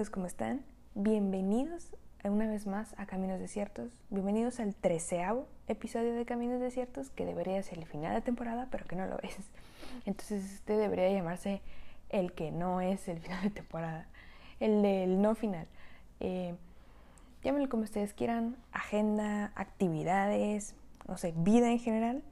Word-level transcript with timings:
amigos? 0.00 0.08
¿Cómo 0.08 0.26
están? 0.26 0.64
Bienvenidos 0.94 1.90
una 2.24 2.46
vez 2.46 2.66
más 2.66 2.94
a 2.96 3.04
Caminos 3.04 3.38
Desiertos. 3.38 3.90
Bienvenidos 4.08 4.58
al 4.58 4.74
treceavo 4.74 5.46
episodio 5.68 6.14
de 6.14 6.24
Caminos 6.24 6.58
Desiertos, 6.58 7.10
que 7.10 7.26
debería 7.26 7.62
ser 7.62 7.76
el 7.76 7.84
final 7.84 8.14
de 8.14 8.22
temporada, 8.22 8.68
pero 8.70 8.86
que 8.86 8.96
no 8.96 9.04
lo 9.04 9.18
es. 9.18 9.36
Entonces 10.06 10.54
este 10.54 10.78
debería 10.78 11.10
llamarse 11.10 11.60
el 12.08 12.32
que 12.32 12.50
no 12.50 12.80
es 12.80 13.08
el 13.08 13.20
final 13.20 13.42
de 13.42 13.50
temporada, 13.50 14.06
el 14.58 14.80
del 14.80 15.20
no 15.20 15.34
final. 15.34 15.66
Eh, 16.20 16.54
llámenlo 17.44 17.68
como 17.68 17.82
ustedes 17.82 18.14
quieran, 18.14 18.56
agenda, 18.72 19.52
actividades, 19.54 20.76
no 21.08 21.18
sé, 21.18 21.34
vida 21.36 21.70
en 21.70 21.78
general. 21.78 22.22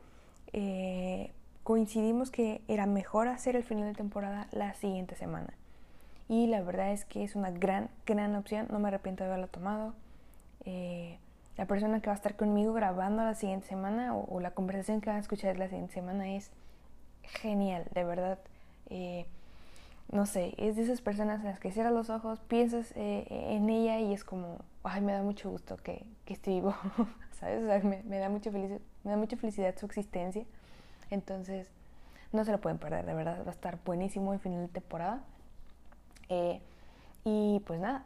Eh, 0.55 1.33
coincidimos 1.65 2.31
que 2.31 2.63
era 2.67 2.87
mejor 2.87 3.29
hacer 3.29 3.57
el 3.57 3.63
final 3.63 3.85
de 3.89 3.95
temporada 3.95 4.49
la 4.53 4.73
siguiente 4.73 5.17
semana 5.17 5.53
y 6.29 6.47
la 6.47 6.63
verdad 6.63 6.93
es 6.93 7.05
que 7.05 7.25
es 7.25 7.37
una 7.37 7.51
gran, 7.51 7.89
gran 8.07 8.35
opción, 8.37 8.67
no 8.71 8.79
me 8.79 8.89
arrepiento 8.89 9.25
de 9.25 9.31
haberla 9.31 9.47
tomado. 9.47 9.95
Eh, 10.65 11.19
la 11.57 11.67
persona 11.67 12.01
que 12.01 12.07
va 12.07 12.13
a 12.13 12.17
estar 12.17 12.37
conmigo 12.37 12.73
grabando 12.73 13.25
la 13.25 13.35
siguiente 13.35 13.67
semana 13.67 14.15
o, 14.15 14.39
la 14.41 14.53
conversación 14.53 15.01
que 15.01 15.11
van 15.11 15.17
a 15.17 15.21
escuchar 15.21 15.59
la 15.59 15.69
siguiente 15.69 15.95
semana 15.95 16.35
es 16.35 16.51
genial, 17.23 17.87
de 17.95 18.05
verdad. 18.05 18.39
Eh, 18.91 19.27
no 20.13 20.27
sé, 20.27 20.55
es 20.57 20.77
de 20.77 20.83
esas 20.83 21.01
personas 21.01 21.41
en 21.41 21.47
las 21.47 21.61
que 21.61 21.73
cierras 21.73 21.93
los 21.93 22.11
ojos, 22.11 22.41
piensas 22.41 22.93
eh, 22.97 23.27
en 23.31 23.69
ella 23.69 23.99
y 23.99 24.13
es 24.13 24.25
como, 24.25 24.59
ay, 24.83 25.01
me 25.01 25.13
da 25.13 25.23
mucho 25.23 25.51
gusto 25.51 25.77
que, 25.77 26.07
que 26.25 26.35
esté 26.35 26.51
vivo, 26.51 26.75
¿sabes? 27.33 27.85
me, 27.85 28.03
me, 28.05 28.19
da 28.19 28.29
mucha 28.29 28.51
felicidad, 28.51 28.81
me 29.05 29.11
da 29.11 29.17
mucha 29.17 29.37
felicidad 29.37 29.75
su 29.77 29.87
existencia. 29.87 30.45
Entonces, 31.11 31.71
no 32.33 32.45
se 32.45 32.53
lo 32.53 32.61
pueden 32.61 32.79
perder, 32.79 33.05
de 33.07 33.15
verdad, 33.15 33.43
va 33.45 33.51
a 33.51 33.55
estar 33.55 33.79
buenísimo 33.85 34.33
el 34.33 34.41
final 34.41 34.63
de 34.63 34.69
temporada. 34.69 35.23
Eh, 36.29 36.61
y 37.25 37.61
pues 37.67 37.81
nada, 37.81 38.05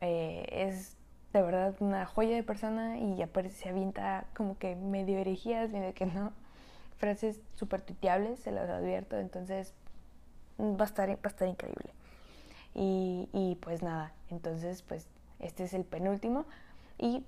eh, 0.00 0.46
es 0.50 0.96
de 1.32 1.42
verdad 1.42 1.74
una 1.80 2.04
joya 2.06 2.34
de 2.36 2.42
persona 2.42 2.98
y 2.98 3.20
aparece, 3.22 3.62
se 3.62 3.68
avienta 3.70 4.26
como 4.34 4.58
que 4.58 4.76
medio 4.76 5.18
herejías, 5.18 5.70
medio 5.70 5.94
que 5.94 6.06
no. 6.06 6.32
Frases 6.98 7.40
súper 7.54 7.80
tuiteables, 7.80 8.38
se 8.40 8.52
las 8.52 8.68
advierto, 8.70 9.18
entonces 9.18 9.74
va 10.60 10.82
a 10.82 10.84
estar, 10.84 11.08
va 11.10 11.18
a 11.24 11.28
estar 11.28 11.48
increíble. 11.48 11.90
Y, 12.74 13.28
y, 13.32 13.56
pues 13.56 13.82
nada, 13.82 14.12
entonces 14.30 14.82
pues 14.82 15.08
este 15.40 15.64
es 15.64 15.74
el 15.74 15.84
penúltimo. 15.84 16.46
Y 16.98 17.24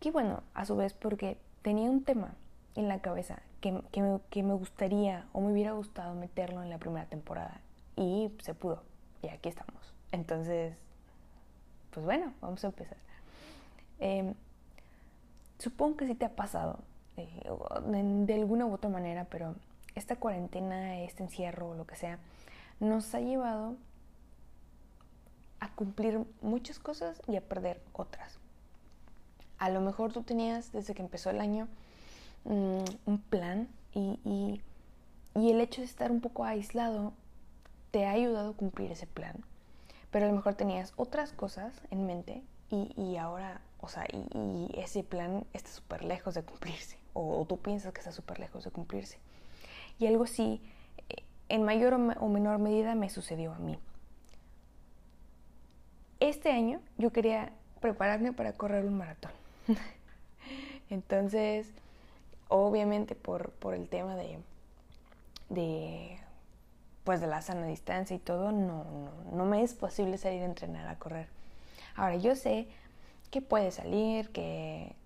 qué 0.00 0.10
bueno, 0.10 0.42
a 0.54 0.64
su 0.64 0.76
vez, 0.76 0.94
porque 0.94 1.38
tenía 1.62 1.90
un 1.90 2.02
tema 2.04 2.34
en 2.74 2.88
la 2.88 3.00
cabeza 3.00 3.40
que, 3.60 3.80
que, 3.92 4.02
me, 4.02 4.20
que 4.30 4.42
me 4.42 4.54
gustaría 4.54 5.26
o 5.32 5.40
me 5.40 5.52
hubiera 5.52 5.72
gustado 5.72 6.14
meterlo 6.14 6.62
en 6.62 6.70
la 6.70 6.78
primera 6.78 7.06
temporada. 7.06 7.60
Y 7.96 8.32
se 8.42 8.54
pudo 8.54 8.82
y 9.24 9.28
aquí 9.28 9.48
estamos. 9.48 9.94
Entonces, 10.12 10.76
pues 11.90 12.04
bueno, 12.04 12.32
vamos 12.40 12.62
a 12.64 12.68
empezar. 12.68 12.98
Em, 13.98 14.34
supongo 15.58 15.96
que 15.96 16.06
sí 16.06 16.14
te 16.14 16.24
ha 16.24 16.36
pasado, 16.36 16.78
eh, 17.16 17.50
de, 17.86 18.34
alguna 18.34 18.66
u 18.66 18.72
otra 18.72 18.90
manera, 18.90 19.24
pero 19.24 19.54
esta 19.94 20.16
cuarentena, 20.16 21.00
este 21.00 21.22
encierro, 21.22 21.74
lo 21.74 21.86
que 21.86 21.96
sea, 21.96 22.18
nos 22.80 23.14
ha 23.14 23.20
llevado 23.20 23.76
a 25.60 25.70
cumplir 25.74 26.24
muchas 26.42 26.78
cosas 26.78 27.22
y 27.26 27.36
a 27.36 27.40
perder 27.40 27.80
otras. 27.92 28.38
A 29.58 29.70
lo 29.70 29.80
mejor 29.80 30.12
tú 30.12 30.22
tenías 30.22 30.72
desde 30.72 30.94
que 30.94 31.02
empezó 31.02 31.30
el 31.30 31.40
año 31.40 31.68
mm, 32.44 32.84
un 33.06 33.18
plan 33.30 33.68
y, 33.94 34.18
y, 34.24 34.60
y 35.40 35.50
el 35.50 35.60
hecho 35.60 35.80
de 35.80 35.86
estar 35.86 36.10
un 36.10 36.20
poco 36.20 36.44
aislado 36.44 37.12
te 37.94 38.06
ha 38.06 38.10
ayudado 38.10 38.50
a 38.50 38.56
cumplir 38.56 38.90
ese 38.90 39.06
plan. 39.06 39.36
Pero 40.10 40.24
a 40.24 40.28
lo 40.28 40.34
mejor 40.34 40.56
tenías 40.56 40.92
otras 40.96 41.32
cosas 41.32 41.80
en 41.92 42.06
mente 42.06 42.42
y, 42.68 43.16
ahora, 43.18 43.60
o 43.80 43.88
sea, 43.88 44.04
y, 44.12 44.68
ese 44.76 45.04
plan 45.04 45.46
está 45.52 45.70
súper 45.70 46.02
lejos 46.02 46.34
de 46.34 46.42
cumplirse. 46.42 46.98
O, 47.12 47.46
tú 47.48 47.56
piensas 47.58 47.92
que 47.92 48.00
está 48.00 48.10
súper 48.10 48.40
lejos 48.40 48.64
de 48.64 48.72
cumplirse. 48.72 49.20
Y 50.00 50.08
algo 50.08 50.24
así, 50.24 50.60
eh, 51.08 51.22
en 51.48 51.62
mayor 51.62 51.94
o 51.94 52.28
menor 52.28 52.58
medida, 52.58 52.96
me 52.96 53.10
sucedió 53.10 53.52
a 53.52 53.60
mí. 53.60 53.78
Este 56.18 56.50
año 56.50 56.80
yo 56.98 57.12
quería 57.12 57.52
prepararme 57.80 58.32
para 58.32 58.54
correr 58.54 58.86
un 58.86 58.98
maratón. 58.98 59.30
Entonces, 60.90 61.72
obviamente 62.48 63.14
por, 63.14 63.52
por 63.52 63.72
el 63.72 63.88
tema 63.88 64.16
de, 64.16 64.40
de 65.48 66.23
pues 67.04 67.20
de 67.20 67.26
la 67.26 67.42
sana 67.42 67.66
distancia 67.66 68.16
y 68.16 68.18
todo, 68.18 68.52
no, 68.52 68.84
no, 68.84 69.10
no 69.32 69.44
me 69.44 69.62
es 69.62 69.74
posible 69.74 70.18
salir 70.18 70.42
a 70.42 70.46
entrenar 70.46 70.88
a 70.88 70.98
correr. 70.98 71.28
Ahora, 71.96 72.16
yo 72.16 72.34
sé 72.34 72.68
que 73.30 73.42
puedes 73.42 73.74
salir, 73.74 74.30
que 74.30 74.96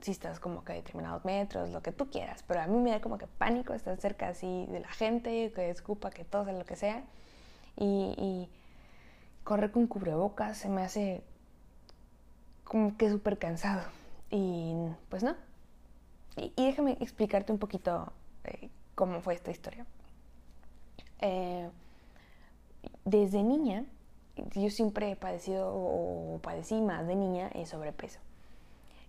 si 0.00 0.10
estás 0.10 0.40
como 0.40 0.64
que 0.64 0.72
a 0.72 0.74
determinados 0.76 1.24
metros, 1.24 1.70
lo 1.70 1.82
que 1.82 1.92
tú 1.92 2.10
quieras, 2.10 2.44
pero 2.46 2.60
a 2.60 2.66
mí 2.66 2.78
me 2.78 2.90
da 2.90 3.00
como 3.00 3.18
que 3.18 3.26
pánico 3.26 3.74
estar 3.74 3.96
cerca 3.98 4.28
así 4.28 4.66
de 4.66 4.80
la 4.80 4.88
gente, 4.88 5.52
que 5.52 5.70
escupa, 5.70 6.10
que 6.10 6.24
todo, 6.24 6.52
lo 6.52 6.64
que 6.64 6.76
sea, 6.76 7.02
y, 7.76 8.14
y 8.18 8.48
correr 9.44 9.72
con 9.72 9.86
cubrebocas 9.86 10.58
se 10.58 10.68
me 10.68 10.82
hace 10.82 11.22
como 12.64 12.96
que 12.96 13.10
súper 13.10 13.38
cansado. 13.38 13.82
Y 14.30 14.74
pues 15.08 15.22
no. 15.22 15.34
Y, 16.36 16.52
déjame 16.56 16.98
explicarte 17.00 17.52
un 17.52 17.58
poquito 17.58 18.12
eh, 18.44 18.68
cómo 18.94 19.20
fue 19.20 19.34
esta 19.34 19.50
historia. 19.50 19.86
Eh, 21.20 21.68
desde 23.04 23.42
niña, 23.42 23.84
yo 24.54 24.70
siempre 24.70 25.10
he 25.10 25.16
padecido 25.16 25.70
o 25.72 26.38
padecí 26.42 26.80
más 26.80 27.06
de 27.06 27.16
niña 27.16 27.50
eh, 27.54 27.66
sobrepeso. 27.66 28.20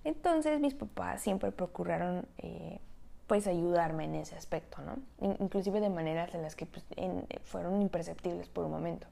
Entonces 0.04 0.60
mis 0.60 0.74
papás 0.74 1.22
siempre 1.22 1.52
procuraron 1.52 2.26
eh, 2.38 2.80
pues 3.28 3.46
ayudarme 3.46 4.06
en 4.06 4.16
ese 4.16 4.36
aspecto, 4.36 4.82
¿no? 4.82 4.98
Inclusive 5.40 5.82
de 5.82 5.90
maneras 5.90 6.34
en 6.34 6.42
las 6.42 6.56
que 6.56 6.66
pues, 6.66 6.84
fueron 7.44 7.82
imperceptibles 7.82 8.48
por 8.48 8.66
un 8.66 8.72
momento. 8.72 9.08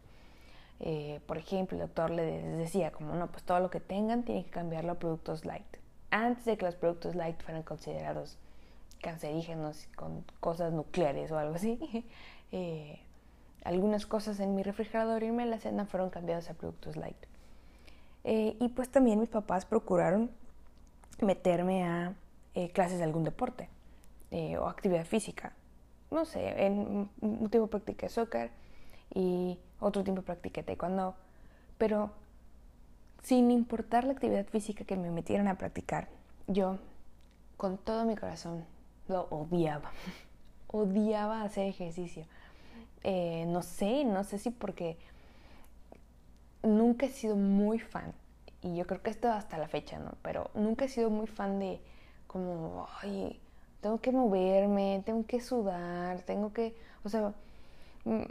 por 1.28 1.38
ejemplo, 1.38 1.76
el 1.78 1.82
doctor 1.82 2.10
les 2.10 2.58
decía 2.58 2.92
como, 2.92 3.14
no, 3.14 3.28
pues 3.28 3.44
todo 3.44 3.60
lo 3.60 3.70
que 3.70 3.80
tengan 3.80 4.24
tiene 4.24 4.44
que 4.46 4.50
cambiarlo 4.50 4.94
a 4.94 4.96
productos 4.96 5.46
light. 5.46 5.78
Antes 6.10 6.46
de 6.46 6.58
que 6.58 6.66
los 6.66 6.76
productos 6.76 7.16
light 7.16 7.40
fueran 7.44 7.64
considerados 7.64 8.38
cancerígenos 9.02 9.88
con 9.96 10.24
cosas 10.40 10.74
nucleares 10.74 11.32
o 11.32 11.38
algo 11.38 11.56
así, 11.56 11.80
eh, 12.52 13.00
algunas 13.64 14.06
cosas 14.06 14.40
en 14.40 14.56
mi 14.56 14.64
refrigerador 14.64 15.24
y 15.24 15.28
en 15.28 15.50
la 15.50 15.60
cena 15.60 15.86
fueron 15.86 16.10
cambiadas 16.10 16.50
a 16.50 16.54
productos 16.54 16.96
light. 16.96 17.18
Eh, 18.24 18.58
y 18.60 18.70
pues 18.70 18.90
también 18.90 19.20
mis 19.20 19.30
papás 19.30 19.66
procuraron 19.66 20.30
meterme 21.22 21.84
a 21.84 22.14
eh, 22.56 22.70
clases 22.70 22.98
de 22.98 23.04
algún 23.04 23.24
deporte 23.24 23.70
o 24.60 24.68
actividad 24.68 25.06
física. 25.06 25.54
No 26.12 26.26
sé, 26.26 26.66
en 26.66 27.10
un 27.22 27.50
tiempo 27.50 27.68
practiqué 27.68 28.10
soccer 28.10 28.52
y 29.14 29.58
otro 29.80 30.04
tiempo 30.04 30.22
practiqué 30.22 30.64
taekwondo, 30.64 31.16
pero 31.78 32.12
sin 33.24 33.52
importar 33.52 34.04
la 34.04 34.12
actividad 34.12 34.46
física 34.48 34.84
que 34.84 34.98
me 34.98 35.12
metieran 35.12 35.48
a 35.48 35.58
practicar, 35.58 36.10
yo 36.48 36.78
con 37.58 37.78
todo 37.78 38.06
mi 38.06 38.16
corazón 38.16 38.66
lo 39.08 39.28
odiaba. 39.30 39.92
odiaba 40.68 41.44
hacer 41.44 41.68
ejercicio. 41.68 42.26
Eh, 43.04 43.46
no 43.48 43.62
sé, 43.62 44.04
no 44.04 44.24
sé 44.24 44.40
si 44.40 44.50
porque 44.50 44.98
nunca 46.64 47.06
he 47.06 47.10
sido 47.10 47.36
muy 47.36 47.80
fan, 47.80 48.14
y 48.62 48.76
yo 48.76 48.86
creo 48.88 49.02
que 49.02 49.10
esto 49.10 49.32
hasta 49.32 49.58
la 49.58 49.68
fecha, 49.68 50.00
¿no? 50.00 50.12
Pero 50.22 50.50
nunca 50.54 50.86
he 50.86 50.90
sido 50.90 51.10
muy 51.10 51.28
fan 51.28 51.60
de 51.60 51.80
como, 52.28 52.88
ay, 53.02 53.40
tengo 53.82 54.00
que 54.00 54.12
moverme, 54.12 55.02
tengo 55.06 55.26
que 55.26 55.42
sudar, 55.42 56.22
tengo 56.22 56.52
que, 56.54 56.76
o 57.04 57.10
sea, 57.10 57.34
mm, 58.06 58.24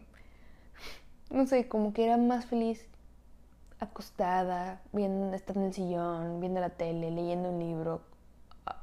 no 1.31 1.47
sé, 1.47 1.69
como 1.69 1.93
que 1.93 2.05
era 2.05 2.17
más 2.17 2.47
feliz 2.47 2.87
acostada, 3.81 4.81
viendo, 4.93 5.35
estar 5.35 5.57
en 5.57 5.65
el 5.65 5.75
sillón, 5.75 6.41
viendo 6.41 6.61
la 6.61 6.71
tele, 6.71 7.11
leyendo 7.11 7.51
un 7.51 7.59
libro, 7.59 8.03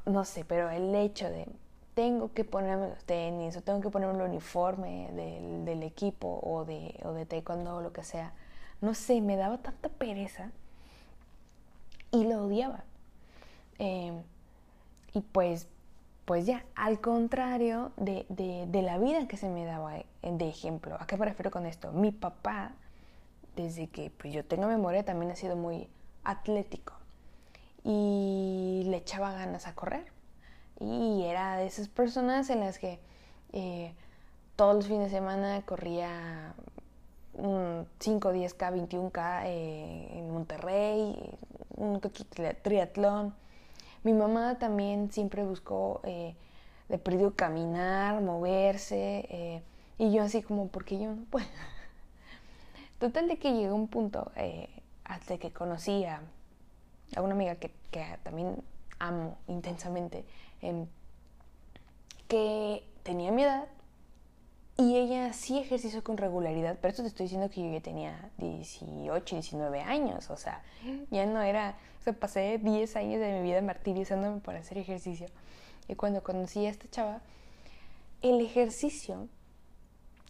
no 0.06 0.24
sé, 0.26 0.46
pero 0.46 0.70
el 0.70 0.94
hecho 0.96 1.30
de 1.30 1.48
tengo 1.94 2.34
que 2.34 2.44
ponerme 2.44 2.90
los 2.90 3.04
tenis 3.04 3.56
o 3.58 3.62
tengo 3.62 3.82
que 3.82 3.90
ponerme 3.90 4.16
el 4.16 4.30
uniforme 4.30 5.10
del, 5.66 5.84
equipo 5.84 6.40
o 6.44 6.66
de, 6.66 7.00
o 7.04 7.14
de 7.14 7.26
taekwondo 7.26 7.78
o 7.78 7.82
lo 7.82 7.94
que 7.94 8.04
sea. 8.04 8.34
No 8.82 8.94
sé, 8.94 9.22
me 9.22 9.36
daba 9.36 9.60
tanta 9.60 9.90
pereza 9.90 10.52
y 12.12 12.26
lo 12.26 12.46
odiaba. 12.46 12.84
Em, 13.80 14.22
y 15.14 15.22
pues, 15.22 15.68
pues 16.26 16.46
ya, 16.46 16.66
al 16.76 17.00
contrario 17.00 17.92
de, 17.98 18.26
de, 18.30 18.82
la 18.82 18.98
vida 18.98 19.28
que 19.28 19.38
se 19.38 19.50
me 19.50 19.66
daba 19.66 19.98
eh, 19.98 20.06
de 20.22 20.48
ejemplo. 20.50 20.98
¿A 21.00 21.08
qué 21.08 21.18
me 21.18 21.26
refiero 21.26 21.52
con 21.52 21.66
esto? 21.66 21.92
Mi 21.92 22.12
papá, 22.12 22.72
desde 23.56 23.88
que 23.88 24.10
pues, 24.10 24.34
yo 24.34 24.44
tengo 24.46 24.68
memoria, 24.68 25.04
también 25.06 25.32
ha 25.32 25.36
sido 25.36 25.56
muy 25.56 25.88
atlético 26.24 26.94
y 27.84 28.84
le 28.88 28.98
echaba 28.98 29.34
ganas 29.34 29.68
a 29.68 29.76
correr 29.76 30.13
y 30.84 31.24
era 31.24 31.58
de 31.58 31.66
esas 31.66 31.88
personas 31.88 32.50
en 32.50 32.60
las 32.60 32.80
que 32.80 33.00
eh, 33.54 33.94
todos 34.56 34.76
los 34.76 34.88
fines 34.88 35.12
de 35.12 35.18
semana 35.18 35.62
corría 35.66 36.54
un 37.34 37.88
5, 38.00 38.32
10K, 38.32 38.90
21K 38.90 39.44
en 39.46 40.32
Monterrey, 40.32 41.38
un 41.76 42.00
triatlón. 42.62 43.34
Mi 44.04 44.14
mamá 44.14 44.60
también 44.60 45.12
siempre 45.12 45.44
buscó 45.44 46.02
eh, 46.04 46.36
de 46.90 46.98
perdido 46.98 47.34
caminar, 47.36 48.22
moverse, 48.22 49.26
eh, 49.30 49.64
y 49.98 50.12
yo 50.12 50.24
así 50.24 50.42
como, 50.42 50.68
porque 50.68 51.00
yo 51.00 51.14
no 51.14 51.24
puedo. 51.30 51.46
Total 53.00 53.28
de 53.28 53.38
que 53.38 53.54
llegó 53.54 53.76
un 53.76 53.88
punto, 53.88 54.32
eh, 54.36 54.70
hasta 55.06 55.38
que 55.38 55.52
conocí 55.52 56.06
a, 56.06 56.22
una 57.18 57.34
amiga 57.34 57.56
que, 57.56 57.72
también 58.24 58.58
amo 59.00 59.38
intensamente, 59.48 60.26
em, 60.62 60.88
que 62.28 62.84
tenía 63.04 63.32
mi 63.32 63.44
edad, 63.44 63.68
y 64.76 64.98
ella 64.98 65.34
sí 65.34 65.60
ejerció 65.60 66.04
con 66.04 66.18
regularidad, 66.18 66.78
pero 66.82 66.90
esto 66.90 67.04
te 67.04 67.10
estoy 67.10 67.26
diciendo 67.26 67.50
que 67.50 67.62
yo 67.62 67.72
ya 67.72 67.82
tenía 67.82 68.32
18, 68.40 69.36
19 69.36 69.82
años, 69.82 70.32
o 70.32 70.38
sea, 70.38 70.64
ya 71.12 71.28
no 71.28 71.42
era, 71.42 71.78
o 72.00 72.04
sea, 72.04 72.14
pasé 72.14 72.58
10 72.58 72.96
años 72.96 73.20
de 73.20 73.34
mi 73.34 73.44
vida 73.44 73.62
martirizándome 73.62 74.40
para 74.40 74.60
hacer 74.60 74.80
ejercicio. 74.80 75.28
Y 75.88 75.94
cuando 75.94 76.24
conocí 76.24 76.66
a 76.66 76.72
esta 76.72 76.90
chava, 76.90 77.22
el 78.24 78.42
ejercicio 78.42 79.28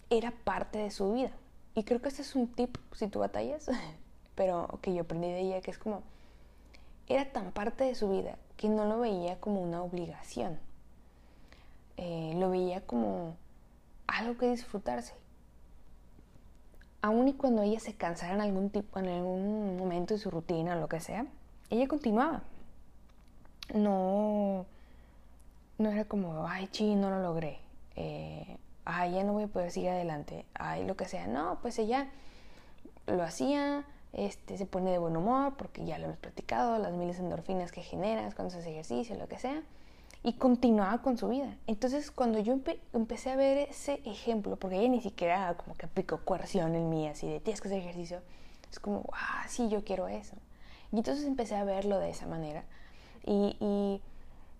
era 0.09 0.31
parte 0.31 0.77
de 0.77 0.91
su 0.91 1.13
vida. 1.13 1.31
Y 1.73 1.83
creo 1.83 2.01
que 2.01 2.09
este 2.09 2.21
es 2.21 2.35
un 2.35 2.47
tip 2.47 2.77
si 2.93 3.07
tú 3.07 3.19
batallas, 3.19 3.71
pero 4.35 4.67
que 4.81 4.93
yo 4.93 5.03
aprendí 5.03 5.27
de 5.27 5.39
ella, 5.39 5.61
que 5.61 5.71
es 5.71 5.77
como, 5.77 6.03
era 7.07 7.31
tan 7.31 7.51
parte 7.51 7.83
de 7.83 7.95
su 7.95 8.09
vida 8.09 8.37
que 8.57 8.69
no 8.69 8.85
lo 8.85 8.99
veía 8.99 9.39
como 9.39 9.61
una 9.61 9.81
obligación. 9.81 10.59
Eh, 11.97 12.33
lo 12.37 12.49
veía 12.49 12.81
como 12.81 13.35
algo 14.07 14.37
que 14.37 14.49
disfrutarse. 14.49 15.13
Aún 17.01 17.27
y 17.27 17.33
cuando 17.33 17.61
ella 17.61 17.79
se 17.79 17.95
cansara 17.95 18.33
en 18.33 18.41
algún, 18.41 18.69
tipo, 18.69 18.99
en 18.99 19.09
algún 19.09 19.77
momento 19.77 20.13
de 20.13 20.19
su 20.19 20.31
rutina 20.31 20.75
o 20.75 20.79
lo 20.79 20.87
que 20.87 21.01
sea, 21.01 21.25
ella 21.69 21.87
continuaba. 21.87 22.43
No, 23.73 24.65
no 25.77 25.89
era 25.89 26.05
como, 26.05 26.47
ay, 26.47 26.67
chi, 26.67 26.95
no 26.95 27.09
lo 27.09 27.21
logré. 27.21 27.59
Eh, 27.95 28.57
ay, 28.85 29.13
ya 29.13 29.23
no 29.23 29.33
voy 29.33 29.43
a 29.43 29.47
poder 29.47 29.71
seguir 29.71 29.89
adelante. 29.89 30.45
Ay, 30.53 30.85
lo 30.85 30.95
que 30.95 31.05
sea. 31.05 31.27
No, 31.27 31.59
pues 31.61 31.77
ella 31.79 32.09
lo 33.07 33.23
hacía, 33.23 33.85
este, 34.13 34.57
se 34.57 34.65
pone 34.65 34.91
de 34.91 34.97
buen 34.97 35.17
humor 35.17 35.55
porque 35.57 35.85
ya 35.85 35.97
lo 35.97 36.05
hemos 36.05 36.17
platicado, 36.17 36.77
las 36.77 36.93
miles 36.93 37.17
de 37.17 37.23
endorfinas 37.23 37.71
que 37.71 37.81
generas 37.81 38.35
cuando 38.35 38.53
haces 38.53 38.65
ejercicio, 38.65 39.15
lo 39.15 39.27
que 39.27 39.37
sea 39.37 39.61
y 40.23 40.33
continuaba 40.33 41.01
con 41.01 41.17
su 41.17 41.27
vida. 41.27 41.57
Entonces 41.67 42.09
cuando 42.09 42.39
yo 42.39 42.57
empecé 42.93 43.31
a 43.31 43.35
ver 43.35 43.69
ese 43.69 44.01
ejemplo, 44.05 44.55
porque 44.55 44.77
ella 44.77 44.87
ni 44.87 45.01
siquiera 45.01 45.53
como 45.55 45.75
que 45.75 45.85
aplicó 45.85 46.23
coerción 46.23 46.75
en 46.75 46.89
mí, 46.89 47.07
así 47.07 47.27
de 47.27 47.41
tienes 47.41 47.59
que 47.61 47.67
hacer 47.67 47.79
ejercicio, 47.79 48.21
es 48.71 48.79
como, 48.79 49.09
ah, 49.13 49.45
sí, 49.49 49.67
yo 49.69 49.83
quiero 49.83 50.07
eso. 50.07 50.35
Y 50.91 50.97
entonces 50.97 51.25
empecé 51.25 51.55
a 51.55 51.65
verlo 51.65 51.99
de 51.99 52.09
esa 52.09 52.25
manera 52.25 52.63
y, 53.25 54.01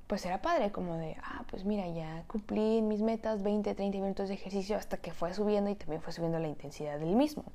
pues 0.08 0.26
era 0.26 0.42
padre, 0.42 0.72
como 0.72 0.96
de, 0.96 1.16
ah, 1.24 1.44
pues 1.50 1.64
mira, 1.64 1.88
ya 1.88 2.24
cumplí 2.28 2.82
mis 2.82 3.02
metas, 3.02 3.42
20, 3.42 3.74
30 3.74 3.98
minutos 4.00 4.28
de 4.28 4.36
ejercicio 4.36 4.76
hasta 4.76 4.98
que 4.98 5.12
fue 5.12 5.34
subiendo 5.34 5.70
y 5.70 5.76
también 5.76 6.02
fue 6.02 6.14
subiendo 6.14 6.40
la 6.40 6.50
intensidad 6.50 7.00
del 7.00 7.16
mismo. 7.16 7.46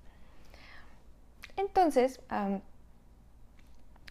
Entonces, 1.57 2.21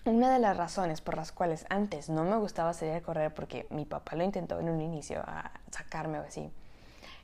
una 0.06 0.32
de 0.32 0.40
las 0.40 0.58
razones 0.58 1.02
por 1.02 1.18
las 1.18 1.32
cuales 1.32 1.66
antes 1.70 2.10
no 2.10 2.24
me 2.24 2.38
gustaba 2.38 2.74
salir 2.74 2.96
a 2.96 3.02
correr, 3.02 3.34
porque 3.34 3.68
mi 3.70 3.86
papá 3.86 4.16
lo 4.16 4.24
intentó 4.24 4.60
en 4.60 4.70
un 4.70 4.82
inicio 4.82 5.22
a 5.26 5.52
sacarme 5.72 6.20
o 6.20 6.24
así, 6.24 6.50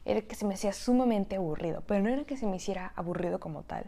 era 0.06 0.22
que 0.22 0.36
se 0.36 0.46
me 0.46 0.56
hacía 0.56 0.74
sumamente 0.74 1.38
aburrido. 1.38 1.82
Pero 1.88 2.02
no 2.02 2.10
era 2.10 2.24
que 2.26 2.38
se 2.38 2.46
me 2.46 2.58
hiciera 2.58 2.92
aburrido 2.96 3.40
como 3.40 3.64
tal, 3.64 3.86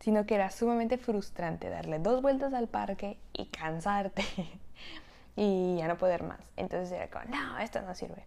sino 0.00 0.26
que 0.26 0.34
era 0.34 0.50
sumamente 0.50 0.98
frustrante 0.98 1.70
darle 1.70 1.98
dos 1.98 2.20
vueltas 2.22 2.52
al 2.52 2.68
parque 2.68 3.18
y 3.32 3.46
cansarte 3.46 4.24
y 5.36 5.76
ya 5.78 5.88
no 5.88 5.96
poder 5.96 6.22
más. 6.22 6.40
Entonces 6.56 6.92
era 6.92 7.08
como, 7.08 7.24
no, 7.34 7.58
esto 7.58 7.80
no 7.82 7.94
sirve. 7.94 8.24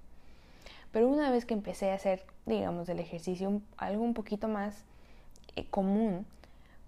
Pero 0.92 1.08
una 1.08 1.30
vez 1.30 1.46
que 1.46 1.54
empecé 1.54 1.92
a 1.92 1.96
hacer, 1.96 2.26
digamos, 2.46 2.90
el 2.90 3.00
ejercicio 3.00 3.62
algo 3.78 4.04
un 4.04 4.14
poquito 4.14 4.48
más 4.48 4.84
eh, 5.56 5.66
común, 5.70 6.26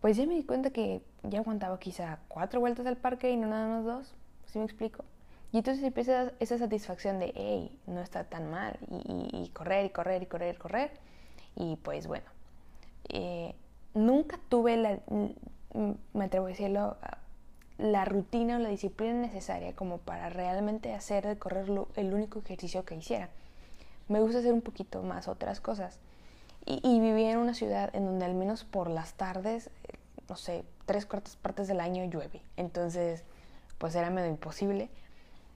pues 0.02 0.18
ya 0.18 0.26
me 0.26 0.36
di 0.36 0.44
cuenta 0.44 0.70
que 0.72 1.02
ya 1.24 1.40
aguantaba 1.40 1.80
quizá 1.80 2.20
cuatro 2.28 2.60
vueltas 2.60 2.86
al 2.86 2.98
parque 2.98 3.32
y 3.32 3.38
no 3.38 3.48
nada 3.48 3.68
más 3.68 3.86
dos, 3.86 4.16
¿sí 4.46 4.60
me 4.60 4.66
explico? 4.66 5.04
Y 5.52 5.58
entonces 5.58 5.84
empieza 5.84 6.32
esa 6.40 6.58
satisfacción 6.58 7.20
de, 7.20 7.34
hey, 7.36 7.78
no 7.88 8.02
está 8.02 8.24
tan 8.24 8.52
mal, 8.52 8.78
y, 8.90 9.50
correr, 9.50 9.86
y 9.86 9.90
correr, 9.90 10.22
y 10.22 10.26
correr, 10.28 10.56
y 10.56 10.58
correr. 10.58 10.92
Y 11.56 11.76
pues 11.78 12.06
bueno, 12.06 12.26
eh, 13.10 13.56
nunca 13.96 14.40
tuve 14.48 14.78
la, 14.78 15.00
me 16.14 16.24
atrevo 16.24 16.46
a 16.46 16.50
decirlo, 16.50 16.98
la 17.80 18.06
rutina 18.06 18.58
o 18.58 18.60
la 18.60 18.70
disciplina 18.70 19.14
necesaria 19.14 19.76
como 19.76 19.98
para 19.98 20.30
realmente 20.30 20.94
hacer 20.94 21.26
de 21.26 21.38
correr 21.38 21.66
el 21.96 22.14
único 22.14 22.40
ejercicio 22.40 22.86
que 22.86 22.96
hiciera. 22.96 23.30
Me 24.08 24.20
gusta 24.20 24.40
hacer 24.40 24.54
un 24.54 24.62
poquito 24.62 25.02
más 25.02 25.28
otras 25.28 25.62
cosas. 25.62 26.00
Y, 26.72 27.00
vivía 27.00 27.32
en 27.32 27.40
una 27.40 27.56
ciudad 27.56 27.90
en 27.96 28.06
donde 28.06 28.26
al 28.26 28.36
menos 28.36 28.64
por 28.64 28.92
las 28.92 29.14
tardes 29.16 29.72
no 30.30 30.36
sé, 30.36 30.64
tres 30.86 31.06
cuartas 31.06 31.36
partes 31.36 31.68
del 31.68 31.80
año 31.80 32.06
llueve. 32.06 32.42
Entonces, 32.56 33.24
pues 33.78 33.96
era 33.96 34.10
medio 34.10 34.30
imposible. 34.30 34.90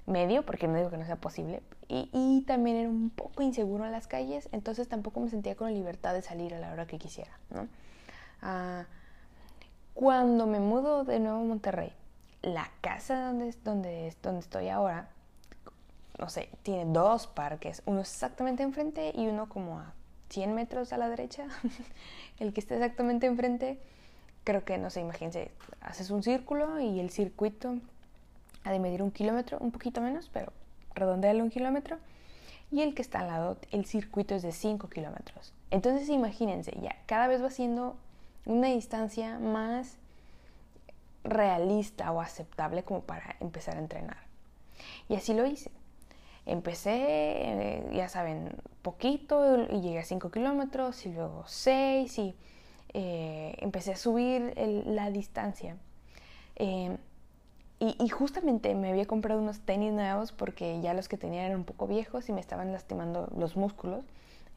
Medio, 0.06 0.45
porque 0.45 0.68
no 0.68 0.75
digo 0.75 0.89
que 0.89 0.98
no 0.98 1.06
sea 1.06 1.15
posible. 1.15 1.62
Y, 1.88 2.44
también 2.48 2.77
era 2.77 2.89
un 2.89 3.12
poco 3.12 3.44
inseguro 3.44 3.86
en 3.86 3.92
las 3.92 4.07
calles, 4.07 4.50
entonces 4.51 4.89
tampoco 4.89 5.19
me 5.19 5.30
sentía 5.30 5.56
con 5.56 5.68
la 5.68 5.74
libertad 5.74 6.13
de 6.13 6.24
salir 6.24 6.54
a 6.56 6.60
la 6.60 6.71
hora 6.71 6.88
que 6.88 6.98
quisiera, 6.98 7.38
¿no? 7.51 7.68
Ah, 8.42 8.86
cuando 9.94 10.48
me 10.48 10.59
mudo 10.59 11.04
de 11.04 11.19
nuevo 11.19 11.38
a 11.38 11.44
Monterrey, 11.44 11.94
la 12.42 12.71
casa 12.81 13.27
donde, 13.27 13.56
donde, 13.63 14.16
donde 14.24 14.39
estoy 14.39 14.69
ahora, 14.69 15.09
no 16.18 16.30
sé, 16.30 16.50
tiene 16.63 16.92
dos 16.92 17.27
parques, 17.27 17.83
uno 17.86 18.01
exactamente 18.01 18.63
enfrente 18.63 19.12
y 19.13 19.27
uno 19.27 19.48
como 19.48 19.80
a 19.80 19.94
100 20.29 20.53
metros 20.53 20.93
a 20.93 20.97
la 20.97 21.09
derecha. 21.09 21.45
el 22.39 22.53
que 22.53 22.59
está 22.59 22.75
exactamente 22.75 23.27
enfrente 23.27 23.79
creo 24.43 24.65
que, 24.65 24.77
no 24.77 24.89
sé, 24.89 25.01
imagínense, 25.01 25.51
haces 25.81 26.09
un 26.09 26.23
círculo 26.23 26.79
y 26.79 26.99
el 26.99 27.09
circuito 27.09 27.75
ha 28.63 28.71
de 28.71 28.79
medir 28.79 29.01
un 29.01 29.11
kilómetro, 29.11 29.57
un 29.59 29.71
poquito 29.71 30.01
menos, 30.01 30.29
pero 30.31 30.51
redondealo 30.95 31.43
un 31.43 31.49
kilómetro. 31.49 31.97
Y 32.71 32.81
el 32.81 32.95
que 32.95 33.01
está 33.01 33.19
al 33.19 33.27
lado, 33.27 33.57
el 33.71 33.85
circuito 33.85 34.35
es 34.35 34.41
de 34.41 34.51
5 34.51 34.89
kilómetros. 34.89 35.53
Entonces 35.69 36.09
imagínense, 36.09 36.75
ya 36.81 36.95
cada 37.06 37.27
vez 37.27 37.44
va 37.44 37.51
siendo 37.51 37.95
una 38.45 38.68
distancia 38.68 39.39
más 39.39 39.97
realista 41.23 42.11
o 42.11 42.19
aceptable 42.19 42.83
como 42.83 43.01
para 43.01 43.35
empezar 43.39 43.75
a 43.77 43.80
entrenar. 43.80 44.18
Y 45.07 45.15
así 45.15 45.33
lo 45.33 45.45
hice. 45.45 45.71
Empecé, 46.45 46.94
eh, 46.95 47.90
ya 47.94 48.09
saben, 48.09 48.56
poquito 48.81 49.66
y 49.71 49.81
llegué 49.81 50.00
a 50.00 50.04
5 50.04 50.30
kilómetros 50.30 51.06
y 51.06 51.14
luego 51.14 51.44
6 51.47 52.19
y 52.19 52.35
eh, 52.94 53.56
empecé 53.59 53.94
a 53.94 53.95
subir 53.95 54.54
la 54.85 55.09
distancia. 55.09 55.78
Eh, 56.57 56.95
y, 57.80 58.07
justamente 58.07 58.76
me 58.76 58.90
había 58.90 59.06
comprado 59.06 59.42
unos 59.42 59.59
tenis 59.59 59.92
nuevos 59.92 60.31
porque 60.31 60.80
ya 60.81 60.94
los 60.94 61.09
que 61.09 61.18
tenía 61.18 61.45
eran 61.45 61.57
un 61.57 61.64
poco 61.66 61.85
viejos 61.85 62.30
y 62.30 62.31
me 62.31 62.40
estaban 62.40 62.71
lastimando 62.71 63.30
los 63.35 63.57
músculos. 63.57 64.06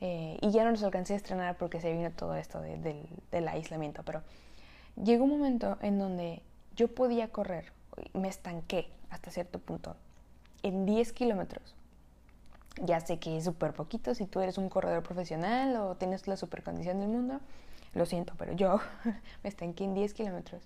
Eh, 0.00 0.36
y 0.42 0.50
ya 0.50 0.64
no 0.64 0.70
los 0.70 0.82
alcancé 0.82 1.14
a 1.14 1.16
estrenar 1.16 1.56
porque 1.56 1.80
se 1.80 1.92
vino 1.92 2.10
todo 2.12 2.36
esto 2.36 2.60
del, 2.60 3.08
del 3.32 3.48
aislamiento. 3.48 4.02
Pero 4.04 4.22
llegó 5.02 5.24
un 5.24 5.30
momento 5.30 5.78
en 5.80 5.98
donde 5.98 6.42
yo 6.76 6.88
podía 6.88 7.28
correr, 7.28 7.72
me 8.12 8.28
estanqué 8.28 8.90
hasta 9.10 9.30
cierto 9.30 9.58
punto, 9.58 9.96
en 10.62 10.84
10 10.84 11.12
kilómetros. 11.12 11.75
Ya 12.82 13.00
sé 13.00 13.18
que 13.18 13.38
es 13.38 13.44
súper 13.44 13.72
poquito 13.72 14.14
si 14.14 14.26
tú 14.26 14.40
eres 14.40 14.58
un 14.58 14.68
corredor 14.68 15.02
profesional 15.02 15.76
o 15.76 15.96
tienes 15.96 16.28
la 16.28 16.36
super 16.36 16.62
condición 16.62 17.00
del 17.00 17.08
mundo, 17.08 17.40
lo 17.94 18.06
siento, 18.06 18.34
pero 18.36 18.52
yo 18.52 18.80
me 19.42 19.48
estanqué 19.48 19.84
en 19.84 19.94
10 19.94 20.14
kilómetros 20.14 20.62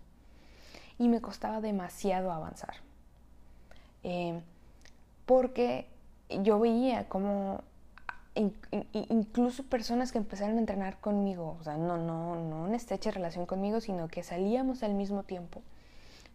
y 0.99 1.09
me 1.09 1.21
costaba 1.21 1.61
demasiado 1.61 2.33
avanzar. 2.33 2.75
Eh, 4.03 4.41
porque 5.27 5.87
yo 6.43 6.59
veía 6.59 7.09
como 7.09 7.63
incluso 8.93 9.65
personas 9.65 10.13
que 10.13 10.19
empezaron 10.19 10.57
a 10.57 10.61
entrenar 10.61 10.99
conmigo, 11.01 11.57
o 11.61 11.65
sea, 11.65 11.77
no, 11.77 11.97
no, 11.99 12.37
no 12.37 12.67
en 12.67 12.75
estrecha 12.75 13.11
relación 13.11 13.47
conmigo, 13.47 13.81
sino 13.81 14.09
que 14.09 14.23
salíamos 14.23 14.83
al 14.83 14.95
mismo 14.95 15.25
tiempo, 15.25 15.63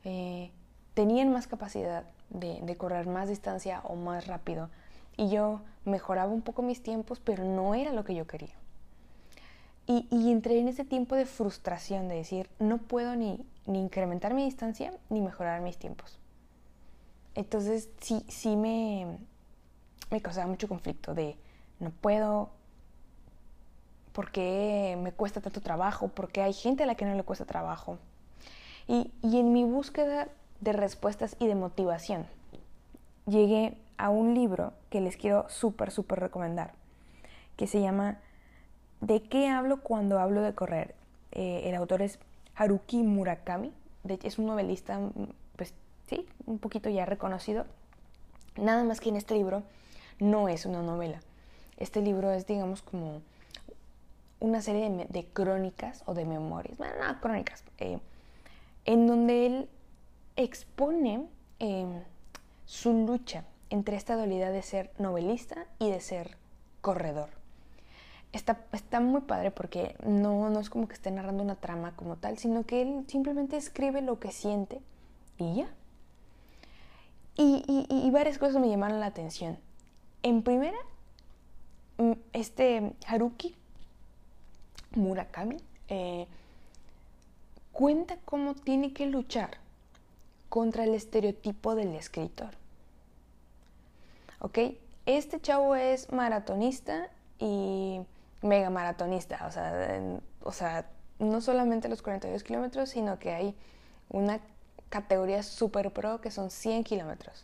eh, 0.03 0.51
tenían 0.93 1.31
más 1.31 1.47
capacidad 1.47 2.03
de, 2.29 2.75
correr 2.77 3.07
más 3.07 3.29
distancia 3.29 3.81
o 3.83 3.95
más 3.95 4.27
rápido. 4.27 4.69
Y 5.17 5.29
yo 5.29 5.61
mejoraba 5.85 6.31
un 6.31 6.41
poco 6.41 6.61
mis 6.61 6.81
tiempos, 6.81 7.19
pero 7.19 7.43
no 7.43 7.75
era 7.75 7.91
lo 7.91 8.03
que 8.03 8.15
yo 8.15 8.27
quería. 8.27 8.53
Y, 9.87 10.31
entré 10.31 10.59
en 10.59 10.67
ese 10.67 10.83
tiempo 10.83 11.15
de 11.15 11.27
frustración, 11.27 12.07
de 12.07 12.15
decir, 12.15 12.49
no 12.57 12.79
puedo 12.79 13.15
ni, 13.15 13.45
ni 13.67 13.79
incrementar 13.79 14.33
mi 14.33 14.43
distancia 14.43 14.91
ni 15.09 15.21
mejorar 15.21 15.61
mis 15.61 15.77
tiempos. 15.77 16.17
Entonces 17.35 17.89
sí, 18.01 18.25
sí 18.27 18.55
me, 18.55 19.19
me 20.09 20.21
causaba 20.21 20.47
mucho 20.47 20.67
conflicto 20.67 21.13
de 21.13 21.37
no 21.79 21.91
puedo 21.91 22.49
¿Por 24.15 24.31
qué 24.31 24.97
me 24.97 25.11
cuesta 25.11 25.41
tanto 25.41 25.59
trabajo? 25.59 26.07
¿Por 26.07 26.31
qué 26.31 26.41
hay 26.41 26.53
gente 26.53 26.83
a 26.83 26.85
la 26.85 26.95
que 26.95 27.03
no 27.03 27.13
le 27.15 27.23
cuesta 27.23 27.43
trabajo? 27.43 27.97
Y, 28.87 29.11
y 29.21 29.39
en 29.39 29.51
mi 29.51 29.65
búsqueda 29.65 30.29
de 30.61 30.71
respuestas 30.71 31.35
y 31.37 31.47
de 31.47 31.55
motivación, 31.55 32.25
llegué 33.27 33.77
a 33.97 34.09
un 34.09 34.33
libro 34.33 34.73
que 34.89 35.01
les 35.01 35.17
quiero 35.17 35.47
súper, 35.49 35.91
súper 35.91 36.19
recomendar, 36.19 36.73
que 37.55 37.67
se 37.67 37.81
llama 37.81 38.19
¿De 39.01 39.21
qué 39.21 39.47
hablo 39.49 39.81
cuando 39.81 40.19
hablo 40.19 40.41
de 40.41 40.53
correr? 40.55 40.95
Eh, 41.31 41.63
el 41.65 41.75
autor 41.75 42.01
es 42.01 42.19
Haruki 42.55 43.03
Murakami, 43.03 43.73
de, 44.03 44.19
es 44.23 44.39
un 44.39 44.45
novelista, 44.45 44.99
pues 45.55 45.73
sí, 46.07 46.25
un 46.45 46.59
poquito 46.59 46.89
ya 46.89 47.05
reconocido. 47.05 47.65
Nada 48.57 48.83
más 48.83 49.01
que 49.01 49.09
en 49.09 49.17
este 49.17 49.35
libro 49.35 49.63
no 50.19 50.47
es 50.47 50.65
una 50.65 50.81
novela. 50.81 51.19
Este 51.77 52.01
libro 52.01 52.31
es, 52.31 52.47
digamos, 52.47 52.81
como 52.81 53.21
una 54.39 54.61
serie 54.61 55.07
de, 55.09 55.25
crónicas 55.25 56.03
o 56.05 56.13
de 56.13 56.25
memorias, 56.25 56.77
bueno, 56.77 56.93
no, 57.01 57.19
crónicas, 57.19 57.63
eh, 57.79 57.99
en 58.85 59.07
donde 59.07 59.45
él 59.45 59.69
expone 60.35 61.25
em, 61.59 62.01
su 62.65 62.93
lucha 62.93 63.43
entre 63.69 63.95
esta 63.95 64.15
dualidad 64.15 64.51
de 64.51 64.61
ser 64.61 64.91
novelista 64.97 65.65
y 65.79 65.89
de 65.89 65.99
ser 65.99 66.37
corredor. 66.81 67.29
Está, 68.31 68.65
está 68.73 68.99
muy 68.99 69.21
padre 69.21 69.51
porque 69.51 69.95
no, 70.05 70.49
no 70.49 70.59
es 70.59 70.69
como 70.69 70.87
que 70.87 70.93
esté 70.93 71.09
narrando 71.09 71.41
una 71.41 71.55
trama 71.55 71.95
como 71.95 72.17
tal, 72.17 72.37
sino 72.37 72.65
que 72.65 72.81
él 72.81 73.05
simplemente 73.07 73.55
escribe 73.57 74.01
lo 74.01 74.19
que 74.19 74.31
siente 74.31 74.81
y 75.37 75.55
ya. 75.55 75.69
Y, 77.37 77.63
y, 77.89 78.09
varias 78.11 78.37
cosas 78.37 78.61
me 78.61 78.69
llamaron 78.69 79.01
la 79.01 79.07
atención. 79.07 79.57
En 80.23 80.41
primera, 80.41 80.77
mm, 81.97 82.13
este 82.31 82.93
Haruki 83.05 83.55
Murakami 84.91 85.57
eh, 85.89 86.27
cuenta 87.73 88.17
cómo 88.23 88.53
tiene 88.53 88.93
que 88.93 89.07
luchar 89.07 89.57
contra 90.47 90.85
el 90.85 90.93
estereotipo 90.93 91.75
del 91.75 91.93
escritor. 91.95 92.51
¿Ok? 94.45 94.59
Este 95.07 95.41
chavo 95.41 95.75
es 95.75 96.11
maratonista 96.11 97.09
y 97.39 97.99
mega 98.43 98.69
maratonista, 98.69 99.43
o 99.47 99.51
sea, 99.51 100.19
o 100.43 100.51
sea 100.51 100.87
no 101.17 101.41
solamente 101.41 101.89
los 101.89 102.03
42 102.03 102.43
kilómetros, 102.43 102.89
sino 102.89 103.17
que 103.17 103.31
hay 103.31 103.55
una 104.09 104.39
categoría 104.89 105.41
super 105.41 105.91
pro 105.91 106.21
que 106.21 106.29
son 106.29 106.51
100 106.51 106.83
kilómetros. 106.83 107.43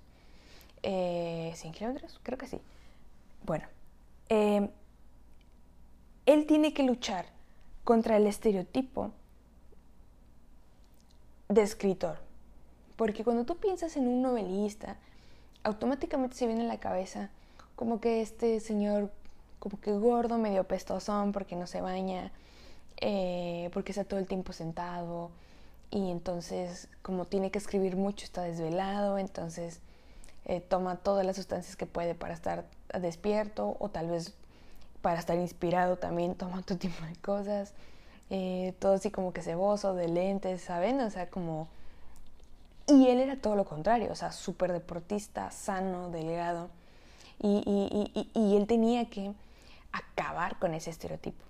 ¿100 0.84 0.84
eh, 0.84 1.72
kilómetros? 1.74 2.20
Creo 2.22 2.38
que 2.38 2.48
sí. 2.48 2.62
Bueno, 3.48 3.66
eh, 4.30 4.70
él 6.28 6.46
tiene 6.46 6.72
que 6.72 6.84
luchar 6.84 7.26
contra 7.84 8.18
el 8.18 8.28
estereotipo 8.28 9.10
de 11.50 11.64
escritor. 11.64 12.20
Porque 12.96 13.24
cuando 13.24 13.44
tú 13.44 13.58
piensas 13.58 13.98
en 13.98 14.08
un 14.08 14.22
novelista, 14.22 14.98
automáticamente 15.64 16.36
se 16.36 16.48
viene 16.48 16.64
a 16.64 16.68
la 16.68 16.80
cabeza 16.80 17.30
como 17.76 18.00
que 18.00 18.22
este 18.22 18.60
señor, 18.60 19.12
como 19.60 19.80
que 19.80 19.92
gordo, 19.92 20.38
medio 20.38 20.64
pestosón, 20.66 21.32
porque 21.32 21.56
no 21.56 21.66
se 21.68 21.82
baña, 21.82 22.32
eh, 22.98 23.70
porque 23.74 23.92
está 23.92 24.04
todo 24.04 24.20
el 24.20 24.28
tiempo 24.28 24.54
sentado, 24.54 25.32
y 25.90 26.12
entonces 26.12 26.88
como 27.02 27.26
tiene 27.26 27.52
que 27.52 27.58
escribir 27.58 27.96
mucho, 27.96 28.26
está 28.26 28.44
desvelado, 28.44 29.18
entonces 29.18 29.82
eh, 30.46 30.62
toma 30.62 30.98
todas 30.98 31.26
las 31.26 31.36
sustancias 31.36 31.76
que 31.76 31.86
puede 31.86 32.16
para 32.16 32.34
estar 32.34 32.66
despierto, 33.00 33.78
o 33.80 33.90
tal 33.90 34.10
vez 34.10 34.36
para 35.02 35.20
estar 35.20 35.38
inspirado 35.38 35.98
también 35.98 36.36
toma 36.36 36.60
otro 36.60 36.78
tipo 36.78 37.04
de 37.06 37.16
cosas. 37.16 37.74
Eh, 38.30 38.74
todo 38.80 38.94
así 38.94 39.12
como 39.12 39.34
que 39.34 39.42
ceboso, 39.42 39.94
de 39.94 40.08
lentes, 40.08 40.62
¿saben? 40.62 41.02
O 41.02 41.10
sea, 41.10 41.30
como 41.30 41.68
y 42.92 43.08
él 43.08 43.20
era 43.20 43.38
todo 43.38 43.56
lo 43.56 43.66
contrario, 43.66 44.12
o 44.12 44.16
sea, 44.16 44.32
súper 44.32 44.72
deportista, 44.72 45.50
sano, 45.52 46.10
delgado. 46.10 46.70
Y, 47.44 48.56
él 48.56 48.68
tenía 48.68 49.10
que 49.10 49.34
acabar 49.92 50.60
con 50.60 50.74
ese 50.74 50.90
estereotipo. 50.90 51.44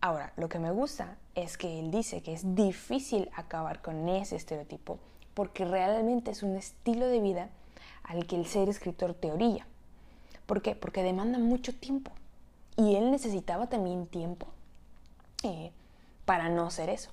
Ahora, 0.00 0.32
lo 0.36 0.48
que 0.48 0.58
me 0.58 0.70
gusta 0.70 1.16
es 1.34 1.56
que 1.56 1.78
él 1.78 1.90
dice 1.90 2.22
que 2.22 2.32
es 2.32 2.54
difícil 2.54 3.30
acabar 3.36 3.80
con 3.80 4.08
ese 4.08 4.36
estereotipo 4.36 4.98
porque 5.34 5.64
realmente 5.64 6.30
es 6.30 6.42
un 6.42 6.56
estilo 6.56 7.06
de 7.06 7.20
vida 7.20 7.48
al 8.04 8.26
que 8.26 8.36
el 8.36 8.46
ser 8.46 8.68
escritor 8.68 9.14
te 9.14 9.30
orilla. 9.30 9.66
¿Por 10.46 10.62
qué? 10.62 10.74
Porque 10.74 11.02
demanda 11.02 11.38
mucho 11.38 11.74
tiempo. 11.74 12.12
Y 12.76 12.96
él 12.96 13.10
necesitaba 13.10 13.68
también 13.68 14.06
tiempo 14.06 14.46
eh, 15.42 15.72
para 16.24 16.48
no 16.48 16.70
ser 16.70 16.88
eso. 16.88 17.10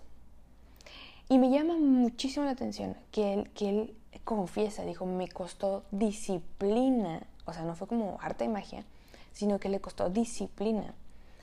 Y 1.31 1.37
me 1.37 1.49
llama 1.49 1.77
muchísimo 1.77 2.43
la 2.43 2.51
atención 2.51 2.97
que 3.09 3.31
él, 3.31 3.49
que 3.51 3.69
él 3.69 3.95
confiesa, 4.25 4.83
dijo, 4.83 5.05
me 5.05 5.29
costó 5.29 5.85
disciplina, 5.89 7.25
o 7.45 7.53
sea, 7.53 7.61
no 7.63 7.73
fue 7.73 7.87
como 7.87 8.17
arte 8.19 8.43
y 8.43 8.49
magia, 8.49 8.83
sino 9.31 9.57
que 9.57 9.69
le 9.69 9.79
costó 9.79 10.09
disciplina 10.09 10.93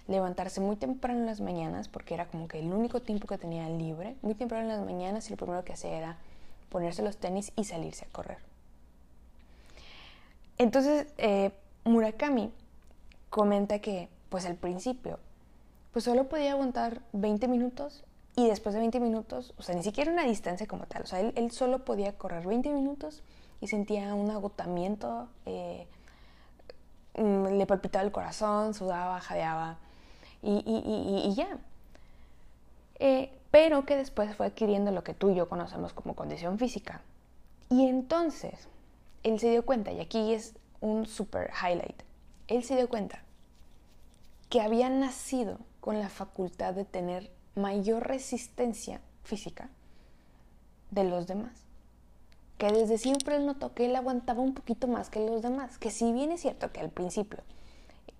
levantarse 0.06 0.60
muy 0.60 0.76
temprano 0.76 1.20
en 1.20 1.24
las 1.24 1.40
mañanas, 1.40 1.88
porque 1.88 2.12
era 2.12 2.26
como 2.26 2.48
que 2.48 2.58
el 2.58 2.70
único 2.70 3.00
tiempo 3.00 3.26
que 3.26 3.38
tenía 3.38 3.66
libre, 3.70 4.16
muy 4.20 4.34
temprano 4.34 4.64
en 4.64 4.76
las 4.76 4.84
mañanas 4.84 5.26
y 5.28 5.30
lo 5.30 5.38
primero 5.38 5.64
que 5.64 5.72
hacía 5.72 5.96
era 5.96 6.18
ponerse 6.68 7.00
los 7.00 7.16
tenis 7.16 7.50
y 7.56 7.64
salirse 7.64 8.04
a 8.04 8.08
correr. 8.12 8.40
Entonces, 10.58 11.06
eh, 11.16 11.50
Murakami 11.84 12.52
comenta 13.30 13.78
que, 13.78 14.10
pues 14.28 14.44
al 14.44 14.56
principio, 14.56 15.18
pues 15.94 16.04
solo 16.04 16.28
podía 16.28 16.52
aguantar 16.52 17.00
20 17.14 17.48
minutos 17.48 18.04
y 18.38 18.46
después 18.46 18.72
de 18.72 18.78
20 18.78 19.00
minutos, 19.00 19.52
o 19.58 19.62
sea, 19.62 19.74
ni 19.74 19.82
siquiera 19.82 20.12
una 20.12 20.22
distancia 20.22 20.68
como 20.68 20.86
tal, 20.86 21.02
o 21.02 21.06
sea, 21.06 21.18
él, 21.18 21.50
solo 21.50 21.84
podía 21.84 22.16
correr 22.16 22.46
20 22.46 22.70
minutos 22.70 23.24
y 23.60 23.66
sentía 23.66 24.14
un 24.14 24.30
agotamiento, 24.30 25.28
eh, 25.44 25.88
mm, 27.16 27.58
le 27.58 27.66
palpitaba 27.66 28.04
el 28.04 28.12
corazón, 28.12 28.74
sudaba, 28.74 29.18
jadeaba 29.18 29.78
y, 30.40 31.34
ya. 31.34 31.58
Eh, 33.00 33.32
pero 33.50 33.84
que 33.84 33.96
después 33.96 34.36
fue 34.36 34.46
adquiriendo 34.46 34.92
lo 34.92 35.02
que 35.02 35.14
tú 35.14 35.30
y 35.30 35.34
yo 35.34 35.48
conocemos 35.48 35.92
como 35.92 36.14
condición 36.14 36.60
física. 36.60 37.00
Y 37.70 37.88
entonces, 37.88 38.68
él 39.24 39.40
se 39.40 39.50
dio 39.50 39.66
cuenta, 39.66 39.90
y 39.90 39.98
aquí 39.98 40.32
es 40.32 40.54
un 40.80 41.06
super 41.06 41.50
highlight, 41.60 42.04
él 42.46 42.62
se 42.62 42.76
dio 42.76 42.88
cuenta 42.88 43.20
que 44.48 44.60
había 44.60 44.88
nacido 44.90 45.58
con 45.80 45.98
la 45.98 46.08
facultad 46.08 46.74
de 46.74 46.84
tener 46.84 47.36
mayor 47.58 48.06
resistencia 48.06 49.00
física 49.24 49.68
de 50.90 51.04
los 51.04 51.26
demás. 51.26 51.52
Que 52.56 52.72
desde 52.72 52.98
siempre 52.98 53.36
él 53.36 53.46
notó 53.46 53.74
que 53.74 53.86
él 53.86 53.94
aguantaba 53.94 54.40
un 54.40 54.54
poquito 54.54 54.88
más 54.88 55.10
que 55.10 55.20
los 55.20 55.42
demás. 55.42 55.78
Que 55.78 55.90
si 55.90 56.12
bien 56.12 56.32
es 56.32 56.40
cierto 56.40 56.72
que 56.72 56.80
al 56.80 56.90
principio, 56.90 57.40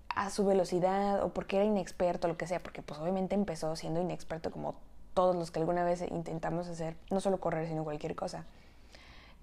a 0.09 0.29
su 0.29 0.45
velocidad 0.45 1.23
o 1.23 1.29
porque 1.29 1.57
era 1.57 1.65
inexperto, 1.65 2.27
lo 2.27 2.37
que 2.37 2.47
sea, 2.47 2.61
porque 2.61 2.81
pues 2.81 2.99
obviamente 2.99 3.35
empezó 3.35 3.75
siendo 3.75 4.01
inexperto 4.01 4.51
como 4.51 4.75
todos 5.13 5.35
los 5.35 5.51
que 5.51 5.59
alguna 5.59 5.83
vez 5.83 6.01
intentamos 6.11 6.67
hacer, 6.67 6.95
no 7.09 7.19
solo 7.19 7.39
correr, 7.39 7.67
sino 7.67 7.83
cualquier 7.83 8.15
cosa. 8.15 8.45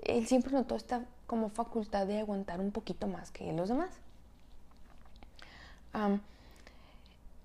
Él 0.03 0.27
siempre 0.27 0.53
notó 0.53 0.77
esta 0.77 1.05
como 1.27 1.49
facultad 1.49 2.07
de 2.07 2.21
aguantar 2.21 2.61
un 2.61 2.71
poquito 2.71 3.07
más 3.07 3.31
que 3.31 3.53
los 3.53 3.69
demás. 3.69 3.91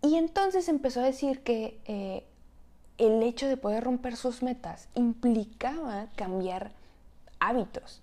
y 0.02 0.16
entonces 0.16 0.68
empezó 0.68 1.00
a 1.00 1.04
decir 1.04 1.42
que 1.42 1.80
eh, 1.86 2.26
el 3.02 3.24
hecho 3.24 3.48
de 3.48 3.58
poder 3.58 3.84
romper 3.84 4.16
sus 4.16 4.44
metas 4.44 4.88
implicaba 4.94 6.06
cambiar 6.16 6.72
hábitos. 7.40 8.00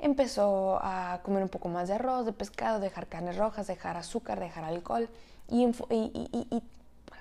Empezó 0.00 0.78
a 0.82 1.20
comer 1.22 1.42
un 1.42 1.50
poco 1.50 1.68
más 1.68 1.88
de 1.88 1.94
arroz, 1.94 2.24
de 2.24 2.32
pescado, 2.32 2.80
dejar 2.80 3.08
carnes 3.08 3.36
rojas, 3.36 3.66
dejar 3.66 3.98
azúcar, 3.98 4.40
dejar 4.40 4.64
alcohol 4.64 5.10
y, 5.50 5.70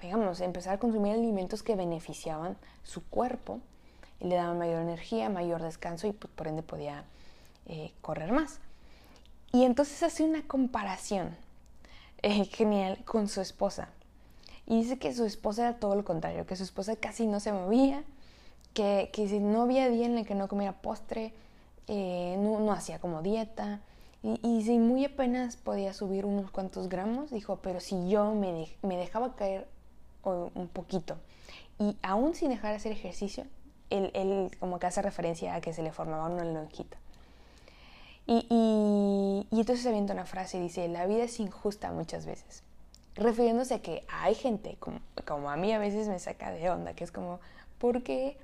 digamos, 0.01 0.39
empezar 0.39 0.75
a 0.75 0.79
consumir 0.79 1.15
alimentos 1.15 1.63
que 1.63 1.75
beneficiaban 1.75 2.55
su 2.83 3.03
cuerpo 3.03 3.59
y 4.21 4.27
le 4.29 4.35
daban 4.35 4.57
mayor 4.57 4.81
energía, 4.81 5.27
mayor 5.27 5.61
descanso 5.61 6.07
y 6.07 6.13
pues, 6.13 6.31
por 6.33 6.47
ende 6.47 6.63
podía 6.63 7.03
eh, 7.65 7.91
correr 8.01 8.31
más. 8.31 8.61
Y 9.51 9.65
entonces 9.65 10.01
hace 10.01 10.23
una 10.23 10.43
comparación 10.43 11.35
eh, 12.21 12.45
genial 12.45 13.03
con 13.03 13.27
su 13.27 13.41
esposa. 13.41 13.89
Y 14.69 14.83
dice 14.83 14.99
que 14.99 15.13
su 15.15 15.25
esposa 15.25 15.63
era 15.63 15.79
todo 15.79 15.95
lo 15.95 16.05
contrario, 16.05 16.45
que 16.45 16.55
su 16.55 16.63
esposa 16.63 16.95
casi 16.95 17.25
no 17.25 17.39
se 17.39 17.51
movía, 17.51 18.03
que, 18.75 19.09
que 19.11 19.25
no 19.39 19.63
había 19.63 19.89
día 19.89 20.05
en 20.05 20.15
el 20.19 20.27
que 20.27 20.35
no 20.35 20.47
comiera 20.47 20.73
postre, 20.73 21.33
eh, 21.87 22.37
no, 22.39 22.59
no, 22.59 22.71
hacía 22.71 22.99
como 22.99 23.23
dieta. 23.23 23.81
Y, 24.21 24.39
y, 24.47 24.63
si 24.63 24.77
muy 24.77 25.05
apenas 25.05 25.57
podía 25.57 25.91
subir 25.93 26.23
unos 26.23 26.51
cuantos 26.51 26.87
gramos, 26.87 27.31
dijo, 27.31 27.57
pero 27.63 27.79
si 27.79 28.09
yo 28.09 28.35
me, 28.35 28.67
me 28.83 28.95
dejaba 28.95 29.35
caer 29.35 29.67
un 30.23 30.67
poquito 30.67 31.17
y 31.79 31.97
aún 32.03 32.35
sin 32.35 32.49
dejar 32.49 32.71
de 32.71 32.75
hacer 32.75 32.91
ejercicio, 32.91 33.45
él, 33.89 34.11
él, 34.13 34.51
como 34.59 34.77
que 34.77 34.85
hace 34.85 35.01
referencia 35.01 35.55
a 35.55 35.61
que 35.61 35.73
se 35.73 35.81
le 35.81 35.91
formaba 35.91 36.27
una 36.27 36.43
lonjita. 36.43 36.97
Y, 38.27 38.45
y, 38.49 39.47
y 39.55 39.59
entonces 39.61 39.81
se 39.81 39.89
avienta 39.89 40.13
una 40.13 40.25
frase 40.25 40.59
y 40.59 40.61
dice, 40.61 40.87
la 40.89 41.07
vida 41.07 41.23
es 41.23 41.39
injusta 41.39 41.91
muchas 41.91 42.27
veces 42.27 42.63
refiriéndose 43.19 43.75
a 43.75 43.81
que 43.81 44.05
hay 44.09 44.35
gente, 44.35 44.77
como, 44.79 44.99
como 45.25 45.49
a 45.49 45.57
mí 45.57 45.71
a 45.71 45.79
veces 45.79 46.07
me 46.07 46.19
saca 46.19 46.51
de 46.51 46.69
onda, 46.69 46.93
que 46.93 47.03
es 47.03 47.11
como, 47.11 47.39
¿por 47.77 48.03
qué 48.03 48.37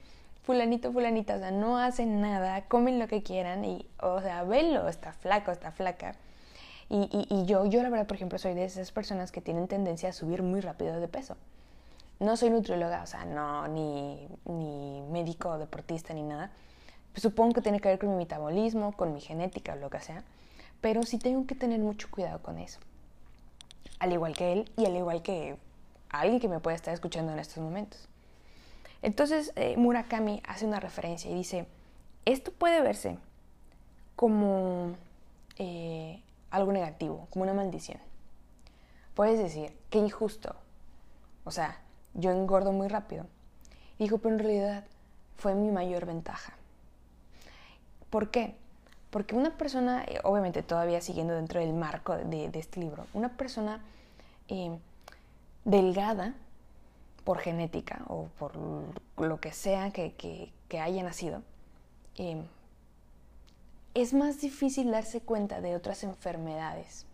fulanito, 0.45 0.91
fulanita, 0.93 1.35
o 1.35 1.39
sea, 1.39 1.51
no 1.51 1.77
hacen 1.77 2.21
nada, 2.21 2.61
comen 2.67 2.99
lo 2.99 3.07
que 3.07 3.23
quieran 3.23 3.65
y, 3.65 3.87
o 3.99 4.21
sea, 4.21 4.43
velo, 4.43 4.87
está 4.87 5.11
flaco, 5.13 5.51
está 5.51 5.71
flaca. 5.71 6.15
Y, 6.87 7.09
y, 7.31 7.45
yo, 7.45 7.65
yo 7.65 7.81
la 7.81 7.89
verdad, 7.89 8.05
por 8.05 8.15
ejemplo, 8.15 8.37
soy 8.37 8.53
de 8.53 8.63
esas 8.63 8.91
personas 8.91 9.31
que 9.31 9.41
tienen 9.41 9.67
tendencia 9.67 10.09
a 10.09 10.13
subir 10.13 10.43
muy 10.43 10.61
rápido 10.61 10.99
de 10.99 11.07
peso. 11.07 11.35
No 12.19 12.37
soy 12.37 12.51
nutrióloga, 12.51 13.01
o 13.01 13.07
sea, 13.07 13.25
no, 13.25 13.67
ni, 13.67 14.27
ni 14.45 15.01
médico 15.09 15.57
deportista 15.57 16.13
ni 16.13 16.21
nada. 16.21 16.51
supongo 17.15 17.55
que 17.55 17.61
tiene 17.61 17.79
que 17.79 17.89
ver 17.89 17.97
con 17.97 18.09
mi 18.09 18.15
metabolismo, 18.15 18.91
con 18.95 19.13
mi 19.13 19.21
genética 19.21 19.73
o 19.73 19.77
lo 19.77 19.89
que 19.89 19.99
sea. 19.99 20.23
Pero 20.79 21.01
sí 21.03 21.17
tengo 21.17 21.47
que 21.47 21.55
tener 21.55 21.79
mucho 21.79 22.07
cuidado 22.11 22.39
con 22.43 22.59
eso. 22.59 22.79
Al 23.99 24.11
igual 24.13 24.35
que 24.35 24.53
él 24.53 24.71
y 24.77 24.85
al 24.85 24.95
igual 24.95 25.21
que 25.21 25.57
alguien 26.09 26.39
que 26.39 26.47
me 26.47 26.59
pueda 26.59 26.75
estar 26.75 26.93
escuchando 26.93 27.31
en 27.31 27.39
estos 27.39 27.63
momentos. 27.63 28.07
Entonces 29.01 29.51
eh, 29.55 29.75
Murakami 29.77 30.41
hace 30.47 30.65
una 30.65 30.79
referencia 30.79 31.29
y 31.29 31.35
dice, 31.35 31.67
esto 32.25 32.51
puede 32.51 32.81
verse 32.81 33.17
como 34.15 34.95
eh, 35.57 36.21
algo 36.51 36.71
negativo, 36.71 37.27
como 37.29 37.43
una 37.43 37.53
maldición. 37.53 37.99
Puedes 39.13 39.39
decir, 39.39 39.77
qué 39.89 39.99
injusto. 39.99 40.55
O 41.43 41.51
sea, 41.51 41.79
yo 42.13 42.31
engordo 42.31 42.71
muy 42.71 42.87
rápido. 42.87 43.25
Dijo, 43.99 44.17
pero 44.17 44.35
en 44.35 44.39
realidad 44.39 44.85
fue 45.37 45.55
mi 45.55 45.71
mayor 45.71 46.05
ventaja. 46.05 46.53
¿Por 48.09 48.31
qué? 48.31 48.55
Porque 49.15 49.33
una 49.33 49.51
persona, 49.51 50.03
eh, 50.03 50.19
obviamente 50.25 50.61
todavía 50.61 50.99
siguiendo 50.99 51.35
dentro 51.35 51.61
del 51.61 51.71
marco 51.71 52.17
de, 52.17 52.49
este 52.53 52.81
libro, 52.81 53.07
una 53.13 53.29
persona 53.29 53.79
delgada 55.63 56.33
por 57.23 57.37
genética 57.37 58.01
o 58.09 58.27
por 58.37 58.57
lo 59.15 59.39
que 59.39 59.53
sea 59.53 59.91
que, 59.91 60.51
haya 60.77 61.01
nacido, 61.01 61.43
em, 62.17 62.43
es 63.93 64.13
más 64.13 64.41
difícil 64.41 64.91
darse 64.91 65.21
cuenta 65.21 65.61
de 65.61 65.77
otras 65.77 66.03
enfermedades 66.03 67.05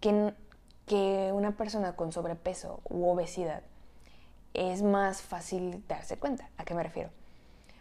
que, 0.00 0.34
que 0.86 1.32
una 1.34 1.56
persona 1.56 1.96
con 1.96 2.12
sobrepeso 2.12 2.78
u 2.88 3.08
obesidad. 3.08 3.64
Es 4.52 4.82
más 4.82 5.20
fácil 5.20 5.82
darse 5.88 6.16
cuenta. 6.16 6.48
¿A 6.58 6.64
qué 6.64 6.74
me 6.74 6.84
refiero? 6.84 7.10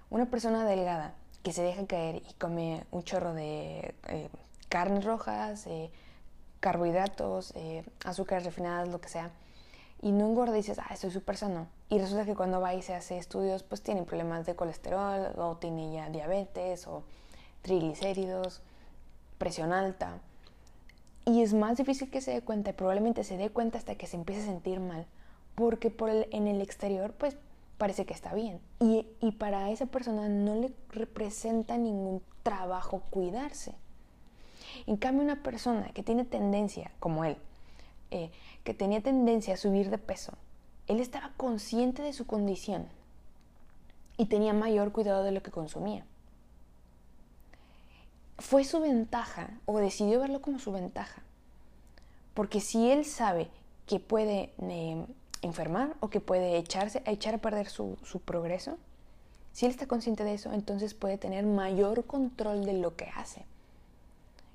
Una 0.09 0.25
persona 0.25 0.65
delgada 0.65 1.13
que 1.43 1.51
se 1.51 1.61
deja 1.61 1.85
caer 1.85 2.23
y 2.27 2.33
come 2.35 2.85
un 2.91 3.03
chorro 3.03 3.33
de 3.33 3.93
eh, 4.07 4.29
carnes 4.69 5.03
rojas, 5.03 5.67
eh, 5.67 5.91
carbohidratos, 6.61 7.51
eh, 7.55 7.83
azúcares 8.05 8.45
refinadas, 8.45 8.87
lo 8.87 9.01
que 9.01 9.09
sea, 9.09 9.31
y 10.01 10.11
no 10.13 10.27
engorda 10.27 10.53
y 10.53 10.61
dices, 10.61 10.79
ah, 10.79 10.93
estoy 10.93 11.11
súper 11.11 11.37
sano. 11.37 11.67
Y 11.89 11.99
resulta 11.99 12.25
que 12.25 12.35
cuando 12.35 12.61
va 12.61 12.73
y 12.73 12.81
se 12.81 12.95
hace 12.95 13.17
estudios, 13.17 13.63
pues 13.63 13.81
tiene 13.81 14.03
problemas 14.03 14.45
de 14.45 14.55
colesterol, 14.55 15.33
o 15.37 15.57
tiene 15.57 15.93
ya 15.93 16.09
diabetes, 16.09 16.87
o 16.87 17.03
triglicéridos, 17.61 18.61
presión 19.37 19.73
alta. 19.73 20.19
Y 21.25 21.41
es 21.41 21.53
más 21.53 21.77
difícil 21.77 22.09
que 22.09 22.21
se 22.21 22.31
dé 22.31 22.41
cuenta, 22.41 22.71
y 22.71 22.73
probablemente 22.73 23.23
se 23.23 23.37
dé 23.37 23.49
cuenta 23.49 23.77
hasta 23.77 23.95
que 23.95 24.07
se 24.07 24.15
empiece 24.15 24.43
a 24.43 24.45
sentir 24.45 24.79
mal, 24.79 25.05
porque 25.55 25.89
por 25.89 26.09
en 26.09 26.47
el 26.47 26.61
exterior, 26.61 27.13
pues 27.13 27.37
parece 27.83 28.05
que 28.05 28.13
está 28.13 28.33
bien. 28.33 28.61
Y, 28.79 29.05
y 29.19 29.33
para 29.33 29.69
esa 29.69 29.87
persona 29.87 30.29
no 30.29 30.55
le 30.55 30.71
representa 30.87 31.77
ningún 31.77 32.21
trabajo 32.41 33.01
cuidarse. 33.09 33.75
En 34.87 34.95
cambio, 34.95 35.21
una 35.21 35.43
persona 35.43 35.89
que 35.89 36.01
tiene 36.01 36.23
tendencia, 36.23 36.91
como 37.01 37.25
él, 37.25 37.35
eh, 38.09 38.31
que 38.63 38.73
tenía 38.73 39.01
tendencia 39.01 39.55
a 39.55 39.57
subir 39.57 39.89
de 39.89 39.97
peso, 39.97 40.31
él 40.87 41.01
estaba 41.01 41.33
consciente 41.35 42.01
de 42.01 42.13
su 42.13 42.25
condición 42.25 42.87
y 44.15 44.27
tenía 44.27 44.53
mayor 44.53 44.93
cuidado 44.93 45.25
de 45.25 45.33
lo 45.33 45.43
que 45.43 45.51
consumía. 45.51 46.05
Fue 48.37 48.63
su 48.63 48.79
ventaja, 48.79 49.59
o 49.65 49.79
decidió 49.79 50.21
verlo 50.21 50.41
como 50.41 50.57
su 50.57 50.71
ventaja, 50.71 51.21
porque 52.33 52.61
si 52.61 52.89
él 52.89 53.03
sabe 53.03 53.49
que 53.87 53.99
puede 53.99 54.53
eh, 54.61 55.05
enfermar 55.43 55.95
o 55.99 56.09
que 56.09 56.19
puede 56.19 56.57
echarse, 56.57 57.03
a 57.05 57.11
echar 57.11 57.35
a 57.35 57.37
perder 57.37 57.67
su, 57.69 57.97
progreso, 58.25 58.77
si 59.51 59.65
él 59.65 59.71
está 59.71 59.85
consciente 59.87 60.23
de 60.23 60.33
eso, 60.33 60.51
entonces 60.51 60.93
puede 60.93 61.17
tener 61.17 61.45
mayor 61.45 62.05
control 62.05 62.65
de 62.65 62.73
lo 62.73 62.95
que 62.95 63.05
hace. 63.15 63.45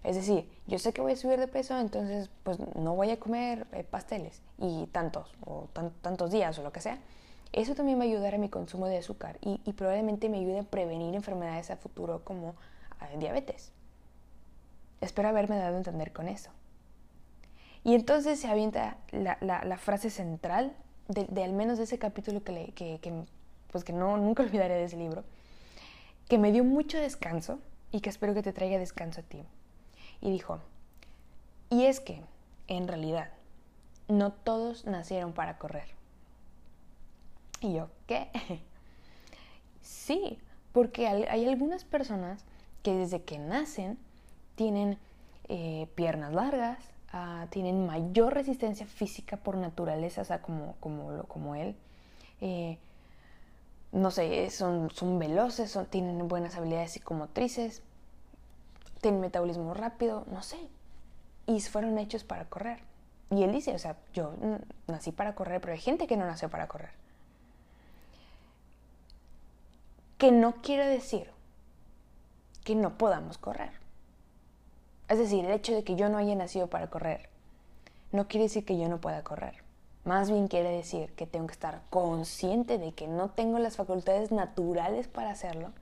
Es 0.02 0.16
decir, 0.16 0.48
yo 0.66 0.78
sé 0.78 0.92
que 0.92 1.00
voy 1.00 1.12
a 1.12 1.16
subir 1.16 1.38
de 1.38 1.48
peso, 1.48 1.78
entonces 1.78 2.30
pues 2.42 2.58
no 2.76 2.94
voy 2.94 3.10
a 3.10 3.18
comer 3.18 3.66
eh, 3.72 3.84
pasteles 3.84 4.40
y 4.58 4.86
tantos, 4.86 5.32
o 5.44 5.68
tantos 6.02 6.30
días 6.30 6.58
o 6.58 6.62
lo 6.62 6.72
que 6.72 6.80
sea. 6.80 6.98
Eso 7.52 7.74
también 7.74 7.98
va 7.98 8.02
a 8.02 8.06
ayudar 8.06 8.34
a 8.34 8.38
mi 8.38 8.48
consumo 8.48 8.86
de 8.86 8.98
azúcar 8.98 9.38
y, 9.40 9.58
probablemente 9.72 10.28
me 10.28 10.38
ayude 10.38 10.60
a 10.60 10.62
prevenir 10.64 11.14
enfermedades 11.14 11.70
a 11.70 11.76
futuro 11.76 12.22
como 12.24 12.54
eh, 13.00 13.18
diabetes. 13.18 13.72
Espero 15.00 15.28
haberme 15.28 15.56
dado 15.56 15.74
a 15.74 15.78
entender 15.78 16.12
con 16.12 16.28
eso. 16.28 16.50
Y 17.84 17.94
entonces 17.94 18.40
se 18.40 18.48
avienta 18.48 18.98
la, 19.12 19.78
frase 19.78 20.10
central 20.10 20.74
de, 21.08 21.44
al 21.44 21.52
menos 21.52 21.78
de 21.78 21.84
ese 21.84 21.98
capítulo 21.98 22.42
que, 22.42 22.72
que, 22.74 23.24
pues 23.70 23.84
que 23.84 23.92
no, 23.92 24.16
nunca 24.16 24.42
olvidaré 24.44 24.74
de 24.74 24.84
ese 24.84 24.96
libro, 24.96 25.24
que 26.28 26.38
me 26.38 26.52
dio 26.52 26.64
mucho 26.64 26.98
descanso 26.98 27.58
y 27.90 28.00
que 28.00 28.10
espero 28.10 28.34
que 28.34 28.42
te 28.42 28.52
traiga 28.52 28.78
descanso 28.78 29.20
a 29.20 29.24
ti 29.24 29.42
y 30.20 30.30
dijo, 30.30 30.58
y 31.70 31.84
es 31.84 32.00
que, 32.00 32.22
en 32.66 32.88
realidad, 32.88 33.30
no 34.08 34.32
todos 34.32 34.84
nacieron 34.84 35.32
para 35.32 35.58
correr. 35.58 35.88
Y 37.60 37.74
yo, 37.74 37.88
¿qué? 38.06 38.30
sí, 39.82 40.38
porque 40.72 41.06
hay 41.06 41.46
algunas 41.46 41.84
personas 41.84 42.44
que 42.82 42.94
desde 42.94 43.22
que 43.22 43.38
nacen 43.38 43.98
tienen 44.54 44.98
eh, 45.48 45.88
piernas 45.94 46.32
largas, 46.32 46.78
ah, 47.12 47.46
tienen 47.50 47.86
mayor 47.86 48.34
resistencia 48.34 48.86
física 48.86 49.36
por 49.36 49.56
naturaleza, 49.56 50.22
o 50.22 50.24
sea, 50.24 50.42
como, 50.42 50.76
como, 50.80 51.22
como 51.24 51.54
él. 51.54 51.76
Eh, 52.40 52.78
no 53.92 54.10
sé, 54.10 54.50
son, 54.50 54.90
son 54.90 55.18
veloces, 55.18 55.70
son, 55.70 55.86
tienen 55.86 56.28
buenas 56.28 56.56
habilidades 56.56 56.92
psicomotrices, 56.92 57.82
tienen 59.00 59.20
metabolismo 59.20 59.74
rápido, 59.74 60.24
no 60.30 60.42
sé. 60.42 60.58
Y 61.46 61.60
fueron 61.60 61.98
hechos 61.98 62.24
para 62.24 62.44
correr. 62.44 62.80
Y 63.30 63.42
él 63.42 63.52
dice, 63.52 63.74
o 63.74 63.78
sea, 63.78 63.96
yo 64.12 64.34
nací 64.86 65.12
para 65.12 65.34
correr, 65.34 65.60
pero 65.60 65.72
hay 65.72 65.78
gente 65.78 66.06
que 66.06 66.16
no 66.16 66.26
nació 66.26 66.48
para 66.48 66.68
correr. 66.68 66.90
Que 70.18 70.32
no 70.32 70.56
quiere 70.62 70.86
decir 70.86 71.30
que 72.64 72.74
no 72.74 72.98
podamos 72.98 73.38
correr. 73.38 73.70
Es 75.08 75.18
decir, 75.18 75.44
el 75.44 75.52
hecho 75.52 75.74
de 75.74 75.84
que 75.84 75.96
yo 75.96 76.08
no 76.08 76.18
haya 76.18 76.34
nacido 76.34 76.66
para 76.66 76.88
correr 76.88 77.28
no 78.12 78.26
quiere 78.26 78.44
decir 78.44 78.64
que 78.64 78.78
yo 78.78 78.88
no 78.88 79.00
pueda 79.00 79.22
correr. 79.22 79.62
Más 80.04 80.30
bien 80.30 80.48
quiere 80.48 80.70
decir 80.70 81.12
que 81.12 81.26
tengo 81.26 81.46
que 81.46 81.52
estar 81.52 81.82
consciente 81.90 82.78
de 82.78 82.92
que 82.92 83.06
no 83.06 83.30
tengo 83.30 83.58
las 83.58 83.76
facultades 83.76 84.32
naturales 84.32 85.08
para 85.08 85.30
hacerlo 85.30 85.72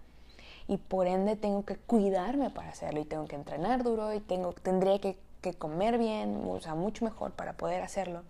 y 0.66 0.78
por 0.78 1.06
ende 1.06 1.36
tengo 1.36 1.64
que 1.64 1.76
cuidarme 1.76 2.50
para 2.50 2.70
hacerlo 2.70 3.00
y 3.00 3.04
tengo 3.04 3.26
que 3.26 3.36
entrenar 3.36 3.84
duro 3.84 4.12
y 4.12 4.20
tengo, 4.20 4.52
tendría 4.52 4.98
que, 5.00 5.16
comer 5.58 5.96
bien, 5.96 6.42
o 6.44 6.60
sea, 6.60 6.74
mucho 6.74 7.04
mejor 7.04 7.30
para 7.30 7.52
poder 7.52 7.80
hacerlo. 7.80 8.24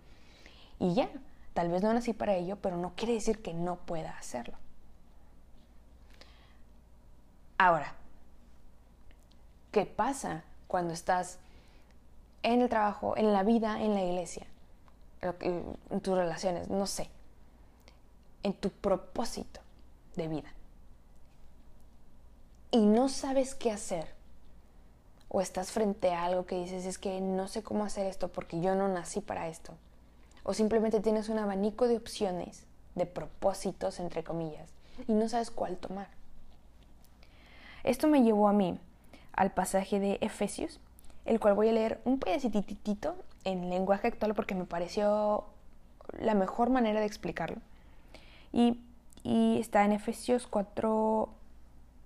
Y 0.79 0.93
ya, 0.93 1.09
tal 1.55 1.71
vez 1.71 1.83
no 1.83 1.95
nací 1.95 2.13
para 2.13 2.35
ello, 2.35 2.57
pero 2.61 2.77
no 2.77 2.93
quiere 2.95 3.15
decir 3.15 3.41
que 3.41 3.55
no 3.55 3.77
pueda 3.77 4.11
hacerlo. 4.19 4.59
Ahora, 7.57 7.95
¿qué 9.73 9.87
pasa 9.87 10.45
cuando 10.69 10.95
estás 10.95 11.39
en 12.43 12.63
el 12.63 12.69
trabajo, 12.69 13.17
en 13.17 13.33
la 13.33 13.43
vida, 13.43 13.83
en 13.83 13.95
la 13.95 14.03
iglesia, 14.03 14.47
en 15.41 16.01
tus 16.03 16.17
relaciones, 16.17 16.69
no 16.69 16.87
sé, 16.87 17.09
en 18.43 18.53
tu 18.53 18.71
propósito 18.71 19.61
de 20.15 20.29
vida? 20.29 20.57
y 22.77 22.85
no 22.85 23.09
sabes 23.09 23.55
qué 23.55 23.71
hacer, 23.71 24.07
o 25.29 25.41
estás 25.41 25.71
frente 25.71 26.13
a 26.13 26.25
algo 26.25 26.45
que 26.45 26.57
dices, 26.57 26.85
es 26.85 26.99
que 26.99 27.21
no 27.21 27.49
sé 27.49 27.63
cómo 27.63 27.85
hacer 27.85 28.07
esto 28.07 28.29
porque 28.29 28.61
yo 28.61 28.75
no 28.75 28.89
nací 28.89 29.21
para 29.21 29.49
esto, 29.49 29.73
o 30.43 30.53
simplemente 30.53 31.01
tienes 31.01 31.31
un 31.31 31.39
abanico 31.39 31.89
de 31.89 31.97
opciones, 31.97 32.65
de 32.95 33.07
propósitos, 33.07 33.99
entre 33.99 34.25
comillas, 34.25 34.69
y 35.09 35.13
no 35.13 35.29
sabes 35.29 35.51
cuál 35.51 35.77
tomar. 35.77 36.09
Esto 37.83 38.09
me 38.09 38.23
llevó 38.23 38.49
a 38.49 38.53
mí 38.53 38.79
al 39.37 39.53
pasaje 39.53 40.01
de 40.01 40.19
Efesios, 40.21 40.81
el 41.25 41.41
cual 41.41 41.55
voy 41.55 41.69
a 41.69 41.73
leer 41.73 42.01
un 42.05 42.19
pedacitito 42.19 43.17
en 43.45 43.71
lenguaje 43.71 44.09
actual 44.09 44.35
porque 44.35 44.55
me 44.55 44.65
pareció 44.65 45.45
la 46.19 46.35
mejor 46.35 46.71
manera 46.71 47.01
de 47.01 47.07
explicarlo. 47.07 47.59
Y, 48.53 48.81
y 49.23 49.59
está 49.61 49.85
en 49.85 49.93
Efesios 49.93 50.47
4, 50.47 51.29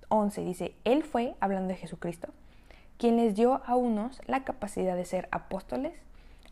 11 0.09 0.45
dice, 0.45 0.75
Él 0.85 1.05
fue, 1.05 1.37
hablando 1.40 1.69
de 1.69 1.77
Jesucristo, 1.77 2.29
quien 2.99 3.16
les 3.16 3.35
dio 3.35 3.62
a 3.64 3.77
unos 3.77 4.21
la 4.27 4.45
capacidad 4.45 4.97
de 4.97 5.05
ser 5.05 5.29
apóstoles, 5.31 5.95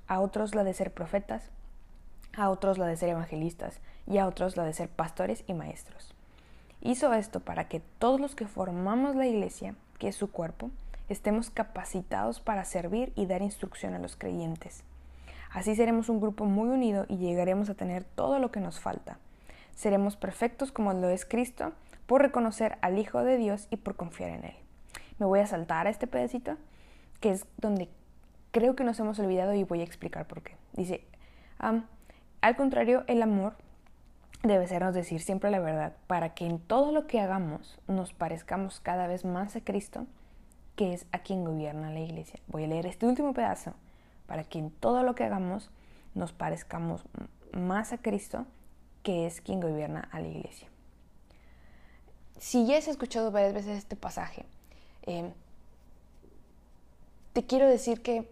a 0.07 0.21
otros 0.21 0.55
la 0.55 0.65
de 0.65 0.73
ser 0.73 0.93
profetas, 0.93 1.51
a 2.37 2.51
otros 2.51 2.79
la 2.79 2.87
de 2.87 2.97
ser 2.97 3.11
evangelistas 3.11 3.81
y 4.07 4.19
a 4.19 4.27
otros 4.27 4.57
la 4.57 4.65
de 4.65 4.73
ser 4.73 4.89
pastores 4.89 5.45
y 5.47 5.55
maestros. 5.55 6.15
Hizo 6.81 7.13
esto 7.13 7.41
para 7.41 7.69
que 7.69 7.81
todos 7.99 8.21
los 8.21 8.35
que 8.35 8.47
formamos 8.47 9.17
la 9.17 9.27
iglesia, 9.27 9.75
que 9.99 10.09
es 10.09 10.17
su 10.17 10.31
cuerpo, 10.31 10.71
estemos 11.09 11.51
capacitados 11.51 12.41
para 12.41 12.65
servir 12.65 13.13
y 13.17 13.27
dar 13.27 13.43
instrucción 13.43 13.95
a 13.95 13.99
los 13.99 14.17
creyentes. 14.17 14.85
Así 15.51 15.75
seremos 15.75 16.09
un 16.09 16.21
grupo 16.21 16.45
muy 16.45 16.69
unido 16.69 17.07
y 17.09 17.17
llegaremos 17.17 17.71
a 17.71 17.75
tener 17.75 18.05
todo 18.05 18.39
lo 18.39 18.51
que 18.51 18.61
nos 18.61 18.81
falta. 18.81 19.19
Seremos 19.75 20.17
perfectos 20.17 20.73
como 20.73 20.93
lo 20.93 21.09
es 21.09 21.25
Cristo 21.25 21.73
por 22.07 22.23
reconocer 22.23 22.79
al 22.81 22.99
Hijo 22.99 23.23
de 23.23 23.37
Dios 23.39 23.67
y 23.71 23.77
por 23.77 23.97
confiar 23.97 24.31
en 24.31 24.45
Él. 24.45 24.57
Me 25.19 25.27
voy 25.27 25.41
a 25.41 25.47
saltar 25.47 25.87
a 25.87 25.91
este 25.91 26.07
pedacito, 26.07 26.57
que 27.21 27.31
es 27.31 27.47
donde 27.57 27.89
creo 28.51 28.77
que 28.77 28.85
nos 28.85 29.01
hemos 29.01 29.19
olvidado 29.19 29.55
y 29.55 29.65
voy 29.65 29.81
a 29.81 29.85
explicar 29.85 30.27
por 30.27 30.43
qué. 30.43 30.57
Dice, 30.75 31.05
al 31.59 32.57
contrario, 32.57 33.05
el 33.07 33.23
amor 33.23 33.55
debe 34.43 34.67
sernos 34.67 34.95
decir 34.95 35.21
siempre 35.21 35.51
la 35.51 35.61
verdad, 35.61 35.95
para 36.07 36.35
que 36.35 36.47
en 36.47 36.59
todo 36.59 36.93
lo 36.93 37.07
que 37.07 37.21
hagamos 37.21 37.79
nos 37.89 38.13
parezcamos 38.13 38.81
cada 38.81 39.07
vez 39.07 39.25
más 39.25 39.57
a 39.57 39.61
Cristo, 39.61 40.07
que 40.77 40.95
es 40.95 41.07
a 41.13 41.21
quien 41.21 41.45
gobierna 41.45 41.91
la 41.91 42.01
iglesia. 42.01 42.39
Voy 42.47 42.65
a 42.65 42.69
leer 42.69 42.87
este 42.87 43.07
último 43.07 43.35
pedazo, 43.35 43.75
para 44.27 44.45
que 44.45 44.59
en 44.59 44.71
todo 44.71 45.03
lo 45.03 45.15
que 45.15 45.25
hagamos 45.25 45.71
nos 46.15 46.33
parezcamos 46.33 47.05
más 47.53 47.93
a 47.93 47.99
Cristo, 47.99 48.47
que 49.03 49.27
es 49.27 49.41
quien 49.41 49.61
gobierna 49.61 50.09
a 50.13 50.21
la 50.21 50.29
iglesia. 50.29 50.69
Si 52.39 52.67
ya 52.67 52.79
has 52.79 52.87
escuchado 52.87 53.33
varias 53.33 53.55
veces 53.55 53.79
este 53.79 53.97
pasaje, 53.97 54.45
eh, 55.03 55.33
te 57.33 57.45
quiero 57.45 57.67
decir 57.67 58.03
que 58.03 58.31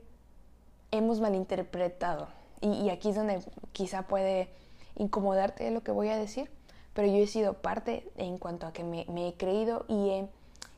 hemos 0.90 1.20
malinterpretado, 1.20 2.28
y, 2.60 2.88
aquí 2.90 3.10
es 3.10 3.16
donde 3.16 3.42
quizá 3.72 4.02
puede 4.02 4.48
incomodarte 4.96 5.70
lo 5.70 5.82
que 5.82 5.92
voy 5.92 6.08
a 6.08 6.16
decir, 6.16 6.50
pero 6.94 7.08
yo 7.08 7.18
he 7.18 7.26
sido 7.26 7.54
parte 7.54 8.08
en 8.16 8.38
cuanto 8.38 8.66
a 8.66 8.72
que 8.72 8.82
me, 8.82 9.04
he 9.28 9.34
creído 9.34 9.84
y 9.88 10.10
he 10.10 10.28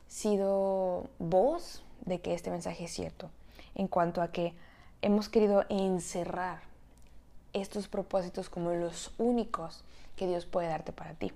sido 0.07 1.09
voz 1.17 1.83
de 2.05 2.19
que 2.19 2.33
este 2.33 2.51
mensaje 2.51 2.85
es 2.85 2.91
cierto, 2.91 3.29
en 3.75 3.87
cuanto 3.87 4.21
a 4.21 4.31
que 4.31 4.53
hemos 5.01 5.29
querido 5.29 5.63
encerrar 5.69 6.61
estos 7.53 7.87
propósitos 7.87 8.49
como 8.49 8.71
los 8.71 9.13
únicos 9.17 9.83
que 10.15 10.27
Dios 10.27 10.45
puede 10.45 10.67
darte 10.67 10.91
para 10.91 11.13
ti. 11.13 11.31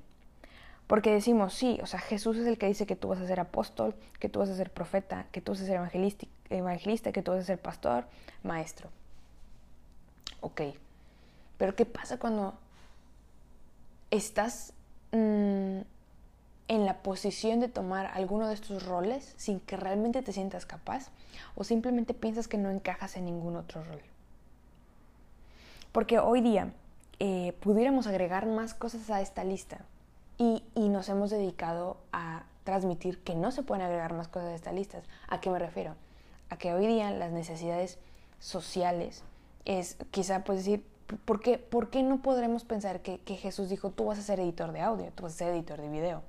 Porque 0.87 1.13
decimos, 1.13 1.53
sí, 1.53 1.79
o 1.81 1.85
sea, 1.85 1.99
Jesús 1.99 2.35
es 2.37 2.45
el 2.45 2.57
que 2.57 2.67
dice 2.67 2.85
que 2.85 2.97
tú 2.97 3.07
vas 3.07 3.19
a 3.19 3.25
ser 3.25 3.39
apóstol, 3.39 3.95
que 4.19 4.27
tú 4.27 4.39
vas 4.39 4.49
a 4.49 4.55
ser 4.55 4.69
profeta, 4.69 5.27
que 5.31 5.39
tú 5.39 5.53
vas 5.53 5.61
a 5.61 5.65
ser 5.65 5.77
evangelista, 5.77 6.27
evangelista 6.49 7.11
que 7.13 7.23
tú 7.23 7.31
vas 7.31 7.39
a 7.39 7.43
ser 7.45 7.59
pastor, 7.59 8.05
maestro. 8.43 8.89
Ok, 10.41 10.61
pero 11.57 11.73
¿qué 11.75 11.85
pasa 11.85 12.19
cuando 12.19 12.55
estás 14.13 14.73
mm, 15.11 15.79
en 16.67 16.85
la 16.85 17.01
posición 17.01 17.59
de 17.59 17.67
tomar 17.67 18.05
alguno 18.13 18.47
de 18.47 18.53
estos 18.53 18.85
roles 18.85 19.33
sin 19.37 19.59
que 19.59 19.75
realmente 19.75 20.21
te 20.21 20.31
sientas 20.31 20.65
capaz 20.65 21.09
o 21.55 21.63
simplemente 21.63 22.13
piensas 22.13 22.47
que 22.47 22.57
no 22.57 22.69
encajas 22.69 23.17
en 23.17 23.25
ningún 23.25 23.55
otro 23.55 23.83
rol? 23.83 24.01
Porque 25.91 26.19
hoy 26.19 26.41
día 26.41 26.73
eh, 27.19 27.53
pudiéramos 27.59 28.07
agregar 28.07 28.45
más 28.45 28.73
cosas 28.73 29.09
a 29.09 29.21
esta 29.21 29.43
lista 29.43 29.79
y, 30.37 30.63
y, 30.75 30.89
nos 30.89 31.09
hemos 31.09 31.29
dedicado 31.29 31.97
a 32.11 32.43
transmitir 32.63 33.19
que 33.19 33.35
no 33.35 33.51
se 33.51 33.61
pueden 33.61 33.85
agregar 33.85 34.13
más 34.13 34.27
cosas 34.27 34.49
a 34.49 34.55
esta 34.55 34.71
lista. 34.71 35.01
¿A 35.27 35.39
qué 35.39 35.49
me 35.49 35.59
refiero? 35.59 35.95
A 36.49 36.57
que 36.57 36.73
hoy 36.73 36.87
día 36.87 37.11
las 37.11 37.31
necesidades 37.31 37.99
sociales 38.39 39.23
es 39.65 39.97
quizá 40.11 40.43
pues 40.43 40.59
decir, 40.59 40.83
¿por 41.25 41.41
qué, 41.41 41.57
¿por 41.57 41.89
qué 41.89 42.03
no 42.03 42.21
podremos 42.21 42.63
pensar 42.63 43.01
que, 43.01 43.19
Jesús 43.35 43.69
dijo, 43.69 43.89
tú 43.91 44.05
vas 44.05 44.19
a 44.19 44.21
ser 44.21 44.39
editor 44.39 44.71
de 44.71 44.81
audio, 44.81 45.11
tú 45.15 45.23
vas 45.23 45.33
a 45.33 45.37
ser 45.37 45.49
editor 45.49 45.81
de 45.81 45.89
video? 45.89 46.21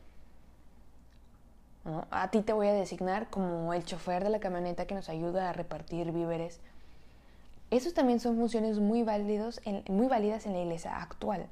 A 2.11 2.31
ti 2.31 2.41
te 2.41 2.53
voy 2.53 2.69
a 2.69 2.73
designar 2.73 3.29
como 3.29 3.75
el 3.75 3.85
chofer 3.85 4.25
de 4.25 4.31
la 4.31 4.41
camioneta 4.41 4.87
que 4.87 4.95
nos 4.95 5.09
ayuda 5.11 5.51
a 5.51 5.53
repartir 5.53 6.13
víveres. 6.13 6.61
Esos 7.71 7.93
también 7.93 8.21
son 8.21 8.37
funciones 8.37 8.79
muy, 8.79 9.03
válidos 9.03 9.61
muy 9.89 10.07
válidas 10.07 10.47
en 10.47 10.55
la 10.55 10.61
iglesia 10.61 10.97
actual 10.97 11.47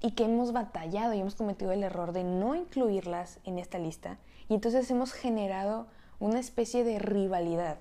y 0.00 0.12
que 0.12 0.24
hemos 0.24 0.52
batallado 0.52 1.14
y 1.14 1.20
hemos 1.20 1.34
cometido 1.34 1.72
el 1.72 1.82
error 1.82 2.12
de 2.12 2.22
no 2.22 2.54
incluirlas 2.54 3.38
en 3.44 3.58
esta 3.58 3.78
lista 3.78 4.18
y 4.48 4.54
entonces 4.54 4.90
hemos 4.90 5.12
generado 5.12 5.86
una 6.20 6.38
especie 6.38 6.84
de 6.84 6.98
rivalidad 6.98 7.78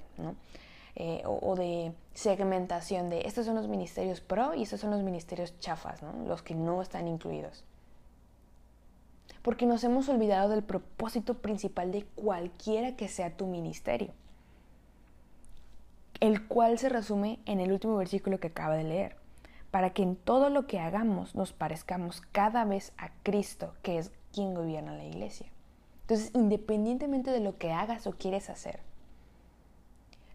eh, 0.95 1.23
o, 1.25 1.55
de 1.55 1.93
segmentación 2.15 3.09
de 3.11 3.21
estos 3.27 3.45
son 3.45 3.55
los 3.55 3.67
ministerios 3.67 4.21
pro 4.21 4.55
y 4.55 4.63
estos 4.63 4.79
son 4.79 4.89
los 4.89 5.03
ministerios 5.03 5.59
chafas, 5.59 6.01
los 6.25 6.41
que 6.41 6.55
no 6.55 6.81
están 6.81 7.07
incluidos. 7.07 7.63
Porque 9.43 9.67
nos 9.67 9.83
hemos 9.83 10.09
olvidado 10.09 10.49
del 10.49 10.63
propósito 10.63 11.35
principal 11.35 11.91
de 11.91 12.03
cualquiera 12.15 12.95
que 12.95 13.07
sea 13.07 13.37
tu 13.37 13.45
ministerio 13.45 14.13
el 16.19 16.47
cual 16.47 16.79
se 16.79 16.89
resume 16.89 17.39
en 17.45 17.59
el 17.59 17.71
último 17.71 17.97
versículo 17.97 18.39
que 18.39 18.47
acaba 18.47 18.75
de 18.75 18.83
leer, 18.83 19.15
para 19.71 19.91
que 19.91 20.03
en 20.03 20.15
todo 20.15 20.49
lo 20.49 20.67
que 20.67 20.79
hagamos 20.79 21.35
nos 21.35 21.53
parezcamos 21.53 22.21
cada 22.31 22.65
vez 22.65 22.93
a 22.97 23.09
Cristo, 23.23 23.73
que 23.81 23.97
es 23.97 24.11
quien 24.33 24.53
gobierna 24.53 24.95
la 24.95 25.05
iglesia. 25.05 25.47
Entonces, 26.01 26.31
independientemente 26.33 27.31
de 27.31 27.39
lo 27.39 27.57
que 27.57 27.71
hagas 27.71 28.07
o 28.07 28.13
quieres 28.13 28.49
hacer, 28.49 28.79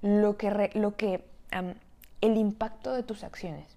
lo 0.03 0.37
que, 0.37 0.71
lo 0.75 0.97
que 0.97 1.25
el 1.50 2.36
impacto 2.36 2.92
de 2.92 3.02
tus 3.02 3.24
acciones 3.24 3.76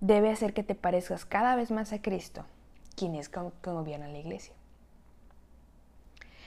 debe 0.00 0.30
hacer 0.30 0.52
que 0.52 0.62
te 0.62 0.74
parezcas 0.74 1.24
cada 1.24 1.56
vez 1.56 1.70
más 1.70 1.92
a 1.92 2.02
Cristo, 2.02 2.44
quien 2.96 3.14
es 3.14 3.28
quien 3.28 3.74
gobierna 3.74 4.08
la 4.08 4.18
iglesia. 4.18 4.54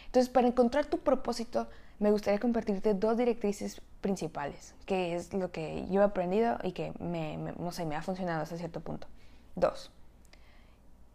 Entonces, 0.05 0.29
para 0.29 0.47
encontrar 0.47 0.85
tu 0.85 0.99
propósito, 0.99 1.67
me 1.99 2.11
gustaría 2.11 2.39
compartirte 2.39 2.93
dos 2.93 3.17
directrices 3.17 3.81
principales, 4.01 4.75
que 4.85 5.15
es 5.15 5.33
lo 5.33 5.51
que 5.51 5.85
yo 5.89 6.01
he 6.01 6.05
aprendido 6.05 6.57
y 6.63 6.71
que 6.71 6.93
me, 6.99 7.37
no 7.37 7.71
sé, 7.71 7.85
me 7.85 7.95
ha 7.95 8.01
funcionado 8.01 8.43
hasta 8.43 8.57
cierto 8.57 8.81
punto. 8.81 9.07
Dos. 9.55 9.91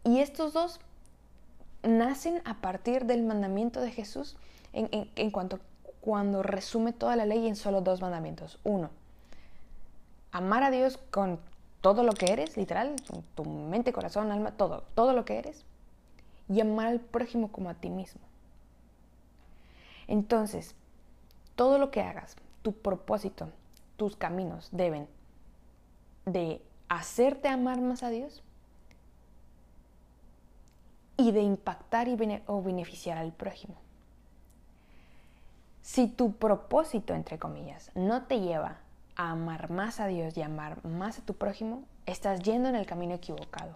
Y 0.03 0.19
estos 0.19 0.53
dos 0.53 0.79
nacen 1.81 2.41
a 2.45 2.55
partir 2.55 3.05
del 3.05 3.23
mandamiento 3.23 3.79
de 3.81 3.91
Jesús 3.91 4.35
en, 4.73 5.09
en, 5.15 5.31
cuanto 5.31 5.59
cuando 6.03 6.43
resume 6.43 6.91
toda 6.91 7.15
la 7.15 7.25
ley 7.25 7.47
en 7.47 7.55
solo 7.55 7.79
dos 7.79 8.01
mandamientos. 8.01 8.59
Uno, 8.65 8.89
amar 10.33 10.61
a 10.63 10.69
Dios 10.69 10.99
con 11.11 11.39
todo 11.79 12.03
lo 12.03 12.11
que 12.11 12.33
eres, 12.33 12.57
literal, 12.57 12.97
tu 13.35 13.45
mente, 13.45 13.93
corazón, 13.93 14.29
alma, 14.29 14.51
todo, 14.51 14.83
todo 14.95 15.13
lo 15.13 15.23
que 15.23 15.37
eres, 15.37 15.63
y 16.49 16.59
amar 16.59 16.87
al 16.87 16.99
prójimo 16.99 17.53
como 17.53 17.69
a 17.69 17.75
ti 17.75 17.89
mismo. 17.89 18.19
Entonces, 20.07 20.75
todo 21.55 21.79
lo 21.79 21.89
que 21.89 22.01
hagas, 22.01 22.35
tu 22.63 22.73
propósito, 22.73 23.47
tus 23.95 24.17
caminos 24.17 24.67
deben 24.73 25.07
de 26.25 26.61
hacerte 26.89 27.47
amar 27.47 27.79
más 27.79 28.03
a 28.03 28.09
Dios 28.09 28.43
y 31.15 31.31
de 31.31 31.43
impactar 31.43 32.09
y 32.09 32.17
o 32.47 32.61
beneficiar 32.61 33.17
al 33.17 33.31
prójimo. 33.31 33.75
Si 35.83 36.07
tu 36.07 36.37
propósito, 36.37 37.13
entre 37.13 37.37
comillas, 37.37 37.91
no 37.93 38.23
te 38.23 38.39
lleva 38.39 38.77
a 39.17 39.31
amar 39.31 39.69
más 39.69 39.99
a 39.99 40.07
Dios 40.07 40.35
y 40.37 40.41
amar 40.41 40.83
más 40.85 41.19
a 41.19 41.25
tu 41.25 41.33
prójimo, 41.33 41.83
estás 42.05 42.39
yendo 42.39 42.69
en 42.69 42.75
el 42.75 42.85
camino 42.85 43.13
equivocado. 43.13 43.75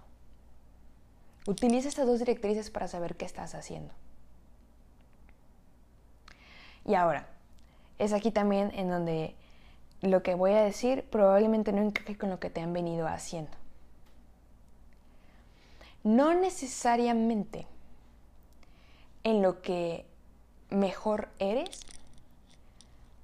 Utiliza 1.46 1.89
estas 1.89 2.08
dos 2.08 2.20
directrices 2.20 2.70
para 2.70 2.88
saber 2.88 3.17
qué 3.17 3.26
estás 3.26 3.56
haciendo. 3.56 3.93
Y 6.86 6.96
ahora, 6.96 7.28
es 8.00 8.13
aquí 8.13 8.32
también 8.32 8.72
en 8.74 8.89
donde 8.89 9.36
lo 10.02 10.24
que 10.24 10.34
voy 10.34 10.52
a 10.54 10.63
decir 10.63 11.04
probablemente 11.04 11.74
no 11.74 11.82
encaje 11.82 12.17
con 12.17 12.30
lo 12.30 12.39
que 12.39 12.50
te 12.50 12.62
han 12.62 12.72
venido 12.72 13.06
haciendo. 13.06 13.52
No 16.06 16.34
necesariamente 16.34 17.67
en 19.26 19.41
lo 19.41 19.62
que 19.62 20.06
mejor 20.70 21.28
eres 21.39 21.82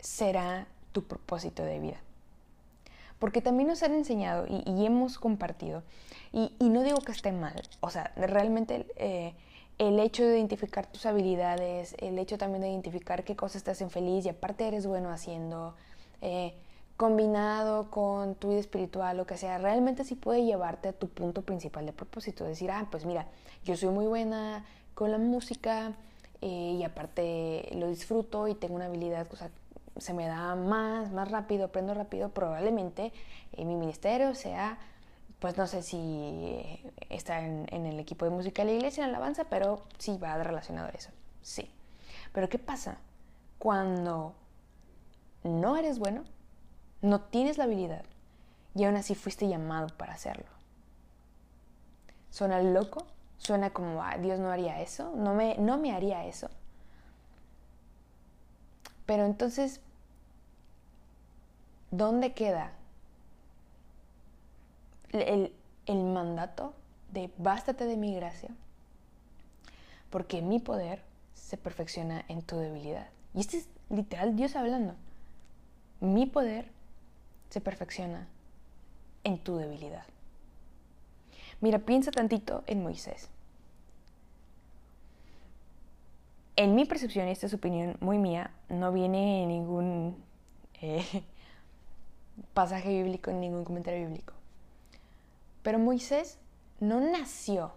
será 0.03 0.67
tu 0.91 1.03
propósito 1.05 1.63
de 1.63 1.79
vida. 1.79 1.97
Porque 3.19 3.41
también 3.41 3.69
nos 3.69 3.83
han 3.83 3.93
enseñado 3.93 4.45
y, 4.47 4.85
hemos 4.85 5.17
compartido, 5.17 5.81
y, 6.33 6.51
no 6.59 6.83
digo 6.83 6.99
que 6.99 7.13
esté 7.13 7.31
mal, 7.31 7.61
o 7.79 7.89
sea, 7.89 8.11
realmente 8.17 8.85
eh, 8.97 9.33
el 9.77 9.99
hecho 9.99 10.23
de 10.23 10.37
identificar 10.37 10.87
tus 10.87 11.05
habilidades, 11.05 11.95
el 11.99 12.19
hecho 12.19 12.37
también 12.37 12.61
de 12.61 12.69
identificar 12.69 13.23
qué 13.23 13.35
cosas 13.35 13.63
te 13.63 13.71
hacen 13.71 13.89
feliz 13.89 14.25
y 14.25 14.29
aparte 14.29 14.67
eres 14.67 14.85
bueno 14.85 15.09
haciendo, 15.09 15.73
eh, 16.21 16.53
combinado 16.97 17.89
con 17.89 18.35
tu 18.35 18.49
vida 18.49 18.59
espiritual, 18.59 19.17
lo 19.17 19.25
que 19.25 19.37
sea, 19.37 19.57
realmente 19.57 20.03
sí 20.03 20.15
puede 20.15 20.43
llevarte 20.43 20.89
a 20.89 20.93
tu 20.93 21.07
punto 21.07 21.41
principal 21.41 21.85
de 21.85 21.93
propósito. 21.93 22.43
Decir, 22.43 22.71
ah, 22.71 22.87
pues 22.91 23.05
mira, 23.05 23.27
yo 23.63 23.75
soy 23.77 23.89
muy 23.89 24.05
buena 24.05 24.65
con 24.93 25.11
la 25.11 25.17
música 25.17 25.93
eh, 26.41 26.75
y 26.77 26.83
aparte 26.83 27.69
lo 27.75 27.87
disfruto 27.87 28.47
y 28.49 28.55
tengo 28.55 28.75
una 28.75 28.85
habilidad, 28.85 29.27
o 29.31 29.35
sea, 29.35 29.49
se 29.97 30.13
me 30.13 30.27
da 30.27 30.55
más, 30.55 31.11
más 31.11 31.29
rápido, 31.29 31.65
aprendo 31.65 31.93
rápido, 31.93 32.29
probablemente 32.29 33.11
eh, 33.53 33.65
mi 33.65 33.75
ministerio 33.75 34.33
sea, 34.35 34.77
pues 35.39 35.57
no 35.57 35.67
sé 35.67 35.83
si 35.83 36.79
está 37.09 37.41
en, 37.41 37.67
en, 37.71 37.85
el 37.85 37.99
equipo 37.99 38.25
de 38.25 38.31
música 38.31 38.63
de 38.63 38.71
la 38.71 38.77
iglesia, 38.77 39.03
en 39.03 39.09
alabanza, 39.09 39.45
pero 39.45 39.83
sí 39.97 40.17
va 40.17 40.41
relacionado 40.41 40.87
a 40.87 40.91
eso, 40.91 41.09
sí. 41.41 41.69
Pero 42.31 42.49
¿qué 42.49 42.59
pasa 42.59 42.97
cuando 43.59 44.33
no 45.43 45.77
eres 45.77 45.99
bueno, 45.99 46.23
no 47.01 47.21
tienes 47.21 47.57
la 47.57 47.65
habilidad 47.65 48.03
y 48.75 48.85
aún 48.85 48.95
así 48.95 49.15
fuiste 49.15 49.47
llamado 49.47 49.87
para 49.97 50.13
hacerlo? 50.13 50.47
¿Suena 52.29 52.61
loco? 52.61 53.05
Suena 53.37 53.69
como, 53.69 54.01
ah, 54.01 54.17
Dios 54.17 54.39
no 54.39 54.49
haría 54.49 54.81
eso, 54.81 55.13
no 55.15 55.35
me, 55.35 55.55
no 55.57 55.77
me 55.77 55.93
haría 55.93 56.25
eso. 56.25 56.49
Pero 59.05 59.25
entonces, 59.25 59.81
¿dónde 61.91 62.33
queda 62.33 62.71
el, 65.11 65.53
el 65.85 66.03
mandato 66.03 66.73
de 67.11 67.31
bástate 67.37 67.85
de 67.85 67.97
mi 67.97 68.15
gracia? 68.15 68.49
Porque 70.09 70.41
mi 70.41 70.59
poder 70.59 71.01
se 71.33 71.57
perfecciona 71.57 72.23
en 72.27 72.41
tu 72.41 72.57
debilidad. 72.57 73.09
Y 73.33 73.41
este 73.41 73.57
es 73.57 73.67
literal 73.89 74.35
Dios 74.35 74.55
hablando. 74.55 74.95
Mi 75.99 76.25
poder 76.25 76.69
se 77.49 77.61
perfecciona 77.61 78.27
en 79.23 79.37
tu 79.37 79.57
debilidad. 79.57 80.05
Mira, 81.61 81.79
piensa 81.79 82.11
tantito 82.11 82.63
en 82.67 82.83
Moisés. 82.83 83.29
En 86.55 86.75
mi 86.75 86.85
percepción, 86.85 87.27
y 87.27 87.31
esta 87.31 87.47
es 87.47 87.53
opinión 87.53 87.97
muy 87.99 88.19
mía, 88.19 88.51
no 88.69 88.91
viene 88.91 89.45
ningún 89.47 90.23
eh, 90.81 91.03
pasaje 92.53 92.89
bíblico, 92.89 93.31
ni 93.31 93.39
ningún 93.39 93.63
comentario 93.63 94.07
bíblico. 94.07 94.33
Pero 95.63 95.79
Moisés 95.79 96.37
no 96.79 96.99
nació 96.99 97.73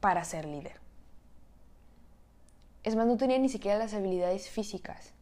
para 0.00 0.22
ser 0.24 0.44
líder. 0.44 0.80
Es 2.84 2.94
más, 2.94 3.06
no 3.06 3.16
tenía 3.16 3.38
ni 3.38 3.48
siquiera 3.48 3.78
las 3.78 3.94
habilidades 3.94 4.48
físicas 4.48 5.12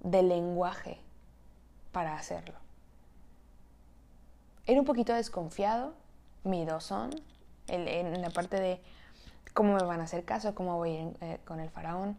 de 0.00 0.22
lenguaje 0.22 0.98
para 1.90 2.14
hacerlo. 2.14 2.54
Era 4.66 4.80
un 4.80 4.86
poquito 4.86 5.12
desconfiado, 5.12 5.94
midosón, 6.44 7.10
en 7.68 8.20
la 8.20 8.30
parte 8.30 8.60
de 8.60 8.80
cómo 9.54 9.74
me 9.74 9.84
van 9.84 10.00
a 10.00 10.04
hacer 10.04 10.24
caso, 10.24 10.54
cómo 10.54 10.76
voy 10.76 10.90
a 10.90 11.02
ir 11.02 11.16
eh, 11.20 11.38
con 11.44 11.60
el 11.60 11.70
faraón. 11.70 12.16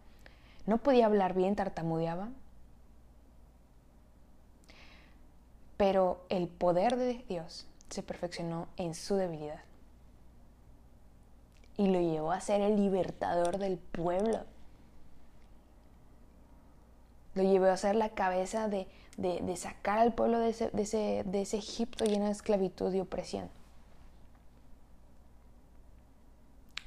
No 0.66 0.78
podía 0.78 1.06
hablar 1.06 1.34
bien, 1.34 1.56
tartamudeaba. 1.56 2.30
Pero 5.78 6.26
el 6.30 6.48
poder 6.48 6.98
de 6.98 7.24
Dios 7.28 7.66
se 7.90 8.04
perfeccionó 8.04 8.68
en 8.78 8.94
su 8.94 9.16
debilidad. 9.16 9.62
Y 11.78 11.88
lo 11.88 12.02
llevó 12.02 12.32
a 12.32 12.42
ser 12.42 12.62
el 12.62 12.76
libertador 12.76 13.58
del 13.58 13.78
pueblo. 13.78 14.44
Lo 17.36 17.44
llevó 17.44 17.68
a 17.68 17.78
ser 17.78 17.96
la 17.96 18.10
cabeza 18.10 18.68
de, 18.68 18.88
de, 19.18 19.56
sacar 19.56 20.00
al 20.00 20.14
pueblo 20.14 20.40
de 20.40 20.50
ese, 20.50 20.70
de, 20.72 20.82
ese, 20.82 21.24
de 21.26 21.42
ese 21.42 21.58
Egipto 21.58 22.04
lleno 22.04 22.26
de 22.26 22.32
esclavitud 22.32 22.94
y 22.94 23.00
opresión. 23.00 23.50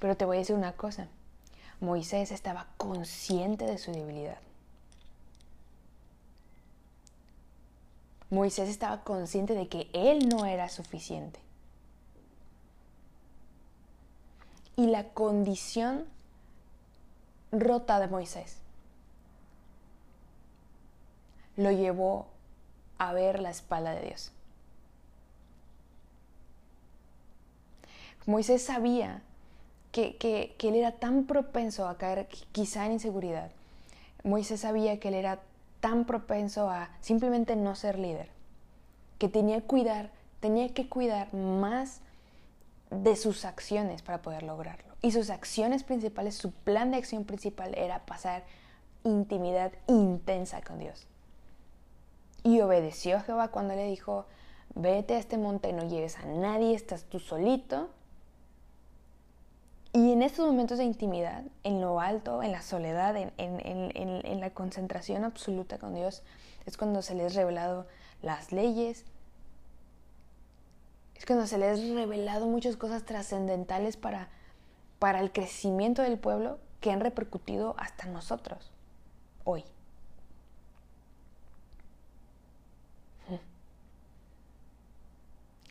Pero 0.02 0.16
te 0.16 0.24
voy 0.24 0.36
a 0.36 0.40
decir 0.40 0.56
una 0.56 0.72
cosa, 0.72 1.06
Moisés 1.78 2.32
estaba 2.32 2.66
consciente 2.76 3.66
de 3.66 3.78
su 3.78 3.92
debilidad. 3.92 4.38
Moisés 8.28 8.68
estaba 8.68 9.04
consciente 9.04 9.54
de 9.54 9.68
que 9.68 9.88
él 9.92 10.28
no 10.28 10.44
era 10.44 10.68
suficiente. 10.70 11.38
Y 14.74 14.88
la 14.88 15.10
condición 15.10 16.08
rota 17.52 18.00
de 18.00 18.08
Moisés 18.08 18.56
lo 21.56 21.70
llevó 21.70 22.26
a 22.98 23.12
ver 23.12 23.38
la 23.38 23.50
espalda 23.50 23.94
de 23.94 24.06
Dios. 24.06 24.32
Moisés 28.26 28.64
sabía 28.64 29.22
que, 29.92 30.16
que, 30.16 30.68
él 30.68 30.74
era 30.74 30.92
tan 30.92 31.24
propenso 31.24 31.86
a 31.86 31.98
caer 31.98 32.26
quizá 32.52 32.86
en 32.86 32.92
inseguridad. 32.92 33.50
Moisés 34.24 34.60
sabía 34.60 34.98
que 34.98 35.08
él 35.08 35.14
era 35.14 35.40
tan 35.80 36.06
propenso 36.06 36.70
a 36.70 36.90
simplemente 37.00 37.56
no 37.56 37.74
ser 37.74 37.98
líder, 37.98 38.30
que 39.18 39.28
tenía 39.28 39.60
que 39.60 39.66
cuidar, 39.66 40.10
tenía 40.40 40.72
que 40.72 40.88
cuidar 40.88 41.32
más 41.34 42.00
de 42.90 43.16
sus 43.16 43.44
acciones 43.44 44.02
para 44.02 44.22
poder 44.22 44.42
lograrlo. 44.42 44.94
Y 45.02 45.12
sus 45.12 45.30
acciones 45.30 45.82
principales, 45.82 46.36
su 46.36 46.52
plan 46.52 46.90
de 46.90 46.98
acción 46.98 47.24
principal 47.24 47.74
era 47.76 48.06
pasar 48.06 48.44
intimidad 49.04 49.72
intensa 49.88 50.62
con 50.62 50.78
Dios. 50.78 51.06
Y 52.44 52.60
obedeció 52.60 53.16
a 53.16 53.20
Jehová 53.20 53.48
cuando 53.48 53.74
le 53.74 53.86
dijo, 53.86 54.26
vete 54.74 55.14
a 55.14 55.18
este 55.18 55.38
monte 55.38 55.72
no 55.72 55.88
lleves 55.88 56.16
a 56.16 56.26
nadie, 56.26 56.74
estás 56.74 57.04
tú 57.04 57.18
solito. 57.18 57.90
Y 59.94 60.12
en 60.12 60.22
estos 60.22 60.46
momentos 60.46 60.78
de 60.78 60.84
intimidad, 60.84 61.44
en 61.64 61.82
lo 61.82 62.00
alto, 62.00 62.42
en 62.42 62.52
la 62.52 62.62
soledad, 62.62 63.14
en, 63.36 64.40
la 64.40 64.50
concentración 64.50 65.24
absoluta 65.24 65.78
con 65.78 65.94
Dios, 65.94 66.22
es 66.64 66.78
cuando 66.78 67.02
se 67.02 67.14
les 67.14 67.34
revelado 67.34 67.86
las 68.22 68.52
leyes, 68.52 69.04
es 71.14 71.26
cuando 71.26 71.46
se 71.46 71.58
les 71.58 71.78
ha 71.78 71.94
revelado 71.94 72.46
muchas 72.46 72.76
cosas 72.76 73.04
trascendentales 73.04 73.98
para, 73.98 74.28
para 74.98 75.20
el 75.20 75.30
crecimiento 75.30 76.00
del 76.00 76.18
pueblo 76.18 76.58
que 76.80 76.90
han 76.90 77.00
repercutido 77.00 77.74
hasta 77.76 78.06
nosotros 78.06 78.70
hoy. 79.44 79.64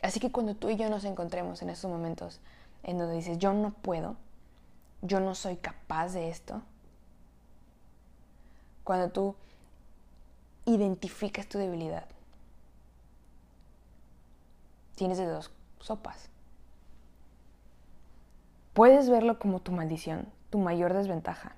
Así 0.00 0.18
que 0.18 0.32
cuando 0.32 0.54
tú 0.54 0.68
y 0.68 0.76
yo 0.76 0.88
nos 0.90 1.04
encontremos 1.04 1.62
en 1.62 1.70
esos 1.70 1.90
momentos 1.90 2.40
en 2.82 2.98
donde 2.98 3.16
dices, 3.16 3.38
yo 3.38 3.52
no 3.52 3.70
puedo, 3.70 4.16
yo 5.02 5.20
no 5.20 5.34
soy 5.34 5.56
capaz 5.56 6.12
de 6.12 6.28
esto, 6.28 6.62
cuando 8.84 9.10
tú 9.10 9.36
identificas 10.64 11.48
tu 11.48 11.58
debilidad, 11.58 12.06
tienes 14.94 15.18
de 15.18 15.26
dos 15.26 15.50
sopas. 15.80 16.28
Puedes 18.72 19.10
verlo 19.10 19.38
como 19.38 19.60
tu 19.60 19.72
maldición, 19.72 20.26
tu 20.50 20.58
mayor 20.58 20.94
desventaja. 20.94 21.54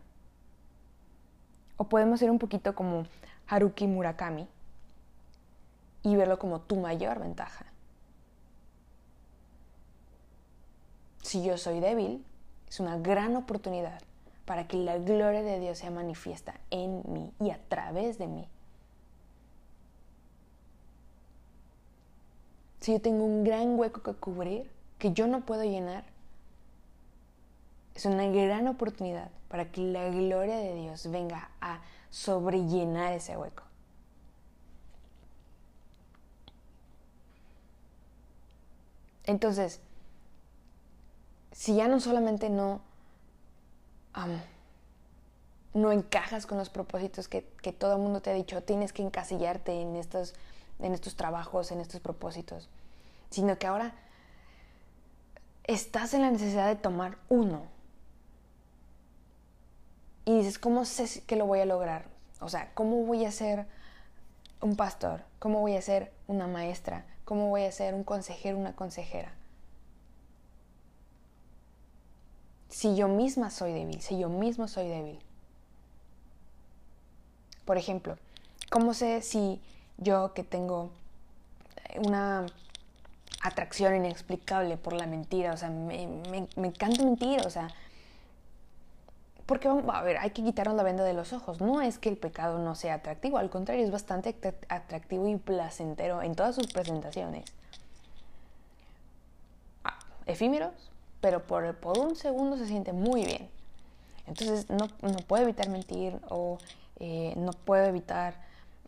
O 1.76 1.84
podemos 1.84 2.20
ser 2.20 2.30
un 2.30 2.38
poquito 2.38 2.74
como 2.74 3.04
Haruki 3.46 3.86
Murakami 3.86 4.48
y 6.02 6.16
verlo 6.16 6.38
como 6.38 6.60
tu 6.60 6.76
mayor 6.76 7.20
ventaja. 7.20 7.66
Si 11.24 11.42
yo 11.42 11.56
soy 11.56 11.80
débil, 11.80 12.22
es 12.68 12.80
una 12.80 12.98
gran 12.98 13.34
oportunidad 13.34 14.00
para 14.44 14.68
que 14.68 14.76
la 14.76 14.98
gloria 14.98 15.42
de 15.42 15.58
Dios 15.58 15.78
sea 15.78 15.90
manifiesta 15.90 16.60
en 16.70 17.02
mí 17.06 17.32
y 17.40 17.50
a 17.50 17.58
través 17.68 18.18
de 18.18 18.26
mí. 18.26 18.46
Si 22.80 22.92
yo 22.92 23.00
tengo 23.00 23.24
un 23.24 23.42
gran 23.42 23.78
hueco 23.78 24.02
que 24.02 24.12
cubrir, 24.12 24.70
que 24.98 25.14
yo 25.14 25.26
no 25.26 25.46
puedo 25.46 25.64
llenar, 25.64 26.04
es 27.94 28.04
una 28.04 28.26
gran 28.26 28.68
oportunidad 28.68 29.30
para 29.48 29.72
que 29.72 29.80
la 29.80 30.10
gloria 30.10 30.58
de 30.58 30.74
Dios 30.74 31.10
venga 31.10 31.48
a 31.62 31.80
sobrellenar 32.10 33.14
ese 33.14 33.34
hueco. 33.38 33.62
Entonces, 39.24 39.80
si 41.54 41.76
ya 41.76 41.86
no 41.86 42.00
solamente 42.00 42.50
no, 42.50 42.80
no 45.72 45.92
encajas 45.92 46.46
con 46.46 46.58
los 46.58 46.68
propósitos 46.68 47.28
que, 47.28 47.42
todo 47.78 47.94
el 47.94 48.02
mundo 48.02 48.20
te 48.20 48.30
ha 48.30 48.34
dicho, 48.34 48.62
tienes 48.64 48.92
que 48.92 49.02
encasillarte 49.02 49.80
en 49.80 49.94
estos, 49.94 50.34
en 50.80 50.92
estos 50.94 51.14
trabajos, 51.14 51.70
en 51.70 51.80
estos 51.80 52.00
propósitos, 52.00 52.68
sino 53.30 53.56
que 53.56 53.68
ahora 53.68 53.94
estás 55.62 56.12
en 56.12 56.22
la 56.22 56.30
necesidad 56.32 56.66
de 56.66 56.76
tomar 56.76 57.18
uno. 57.28 57.62
Y 60.24 60.38
dices, 60.38 60.58
¿cómo 60.58 60.84
sé 60.84 61.22
que 61.22 61.36
lo 61.36 61.46
voy 61.46 61.60
a 61.60 61.66
lograr? 61.66 62.06
O 62.40 62.48
sea, 62.48 62.72
¿cómo 62.74 63.04
voy 63.04 63.24
a 63.26 63.30
ser 63.30 63.66
un 64.60 64.74
pastor? 64.74 65.22
¿Cómo 65.38 65.60
voy 65.60 65.76
a 65.76 65.82
ser 65.82 66.12
una 66.26 66.48
maestra? 66.48 67.04
¿Cómo 67.24 67.48
voy 67.48 67.62
a 67.62 67.70
ser 67.70 67.94
un 67.94 68.02
consejero, 68.02 68.58
una 68.58 68.74
consejera? 68.74 69.32
Si 72.74 72.96
yo 72.96 73.06
misma 73.06 73.50
soy 73.50 73.72
débil, 73.72 74.00
si 74.02 74.18
yo 74.18 74.28
mismo 74.28 74.66
soy 74.66 74.88
débil? 74.88 75.20
Por 77.64 77.78
ejemplo, 77.78 78.18
¿cómo 78.68 78.94
sé 78.94 79.22
si 79.22 79.60
yo 79.96 80.34
que 80.34 80.42
tengo 80.42 80.90
una 82.04 82.46
atracción 83.42 83.94
inexplicable 83.94 84.76
por 84.76 84.92
la 84.92 85.06
mentira, 85.06 85.52
o 85.52 85.56
sea, 85.56 85.70
me, 85.70 86.08
me 86.56 86.66
encanta 86.66 87.04
mentir, 87.04 87.46
o 87.46 87.50
sea, 87.50 87.68
porque 89.46 89.68
a 89.68 90.02
ver, 90.02 90.18
hay 90.18 90.30
que 90.30 90.42
quitarnos 90.42 90.74
la 90.74 90.82
venda 90.82 91.04
de 91.04 91.12
los 91.12 91.32
ojos. 91.32 91.60
No 91.60 91.80
es 91.80 92.00
que 92.00 92.08
el 92.08 92.16
pecado 92.16 92.58
no 92.58 92.74
sea 92.74 92.94
atractivo, 92.94 93.38
al 93.38 93.50
contrario, 93.50 93.84
es 93.84 93.92
bastante 93.92 94.34
atractivo 94.68 95.28
y 95.28 95.36
placentero 95.36 96.22
en 96.22 96.34
todas 96.34 96.56
sus 96.56 96.66
presentaciones. 96.72 97.44
Ah, 99.84 100.00
efímeros, 100.26 100.90
pero 101.24 101.42
por, 101.46 101.74
un 101.98 102.16
segundo 102.16 102.58
se 102.58 102.66
siente 102.66 102.92
muy 102.92 103.24
bien. 103.24 103.48
Entonces 104.26 104.68
no, 104.68 104.90
no 105.00 105.16
puedo 105.26 105.44
evitar 105.44 105.70
mentir 105.70 106.20
o 106.28 106.58
eh, 107.00 107.32
no 107.38 107.52
puedo 107.52 107.86
evitar 107.86 108.34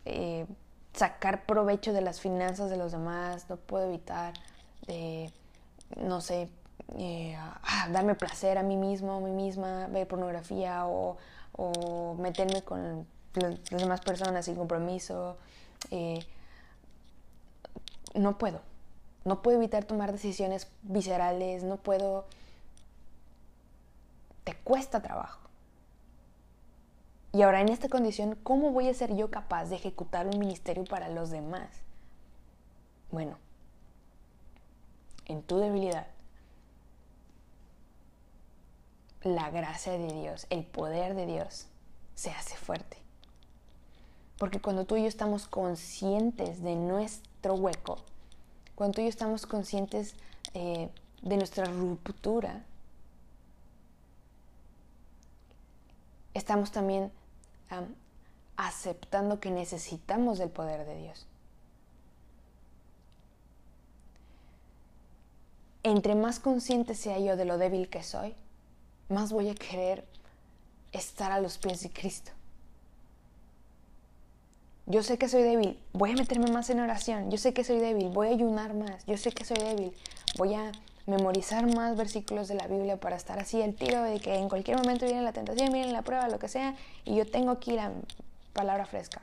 eh, 0.04 0.44
sacar 0.92 1.46
provecho 1.46 1.94
de 1.94 2.02
las 2.02 2.20
finanzas 2.20 2.68
de 2.68 2.76
los 2.76 2.92
demás, 2.92 3.48
no 3.48 3.56
puedo 3.56 3.86
evitar, 3.86 4.34
eh, 4.86 5.30
no 5.96 6.20
sé, 6.20 6.50
eh, 6.98 7.38
darme 7.90 8.14
placer 8.14 8.58
a 8.58 8.62
mí 8.62 8.76
mismo, 8.76 9.14
a 9.14 9.20
mí 9.20 9.30
misma, 9.30 9.86
ver 9.86 10.06
pornografía 10.06 10.84
o, 10.86 11.16
meterme 12.18 12.60
con 12.60 13.06
las 13.32 13.64
demás 13.70 14.02
personas 14.02 14.44
sin 14.44 14.56
compromiso. 14.56 15.38
Eh, 15.90 16.18
no 18.14 18.36
puedo. 18.36 18.60
No 19.26 19.42
puedo 19.42 19.56
evitar 19.56 19.84
tomar 19.84 20.12
decisiones 20.12 20.68
viscerales, 20.82 21.64
no 21.64 21.78
puedo... 21.78 22.26
Te 24.44 24.54
cuesta 24.54 25.02
trabajo. 25.02 25.40
Y 27.32 27.42
ahora 27.42 27.60
en 27.60 27.68
esta 27.68 27.88
condición, 27.88 28.38
¿cómo 28.44 28.70
voy 28.70 28.88
a 28.88 28.94
ser 28.94 29.16
yo 29.16 29.28
capaz 29.28 29.64
de 29.64 29.74
ejecutar 29.74 30.28
un 30.28 30.38
ministerio 30.38 30.84
para 30.84 31.08
los 31.08 31.30
demás? 31.30 31.68
Bueno, 33.10 33.36
en 35.24 35.42
tu 35.42 35.58
debilidad 35.58 36.06
la 39.24 39.50
gracia 39.50 39.98
de 39.98 40.12
Dios, 40.12 40.46
el 40.50 40.64
poder 40.64 41.16
de 41.16 41.26
Dios 41.26 41.66
se 42.14 42.30
hace 42.30 42.56
fuerte. 42.56 42.96
Porque 44.38 44.60
cuando 44.60 44.84
tú 44.84 44.94
y 44.94 45.02
yo 45.02 45.08
estamos 45.08 45.48
conscientes 45.48 46.62
de 46.62 46.76
nuestro 46.76 47.54
hueco, 47.54 47.96
cuando 48.76 49.02
yo 49.02 49.08
estamos 49.08 49.46
conscientes 49.46 50.14
eh, 50.54 50.90
de 51.22 51.36
nuestra 51.38 51.64
ruptura, 51.64 52.62
estamos 56.34 56.70
también 56.70 57.10
aceptando 58.56 59.40
que 59.40 59.50
necesitamos 59.50 60.38
del 60.38 60.50
poder 60.50 60.86
de 60.86 61.02
Dios. 61.02 61.26
Entre 65.82 66.14
más 66.14 66.38
consciente 66.38 66.94
sea 66.94 67.18
yo 67.18 67.36
de 67.36 67.46
lo 67.46 67.56
débil 67.56 67.88
que 67.88 68.02
soy, 68.02 68.34
más 69.08 69.32
voy 69.32 69.48
a 69.48 69.54
querer 69.54 70.04
estar 70.92 71.32
a 71.32 71.40
los 71.40 71.56
pies 71.56 71.82
de 71.82 71.90
Cristo. 71.90 72.35
Yo 74.86 75.02
sé 75.02 75.18
que 75.18 75.28
soy 75.28 75.42
débil, 75.42 75.78
voy 75.92 76.12
a 76.12 76.14
meterme 76.14 76.50
más 76.50 76.70
en 76.70 76.80
oración. 76.80 77.30
Yo 77.30 77.38
sé 77.38 77.52
que 77.52 77.64
soy 77.64 77.78
débil, 77.78 78.08
voy 78.08 78.28
a 78.28 78.30
ayunar 78.30 78.74
más. 78.74 79.04
Yo 79.06 79.16
sé 79.16 79.32
que 79.32 79.44
soy 79.44 79.58
débil, 79.58 79.92
voy 80.38 80.54
a 80.54 80.70
memorizar 81.06 81.66
más 81.74 81.96
versículos 81.96 82.46
de 82.48 82.54
la 82.54 82.68
Biblia 82.68 82.96
para 82.96 83.16
estar 83.16 83.38
así 83.38 83.62
al 83.62 83.74
tiro 83.74 84.02
de 84.02 84.20
que 84.20 84.36
en 84.36 84.48
cualquier 84.48 84.76
momento 84.76 85.04
viene 85.06 85.22
la 85.22 85.32
tentación, 85.32 85.72
viene 85.72 85.92
la 85.92 86.02
prueba, 86.02 86.28
lo 86.28 86.38
que 86.38 86.48
sea, 86.48 86.76
y 87.04 87.16
yo 87.16 87.28
tengo 87.28 87.50
aquí 87.50 87.72
la 87.72 87.92
palabra 88.52 88.86
fresca. 88.86 89.22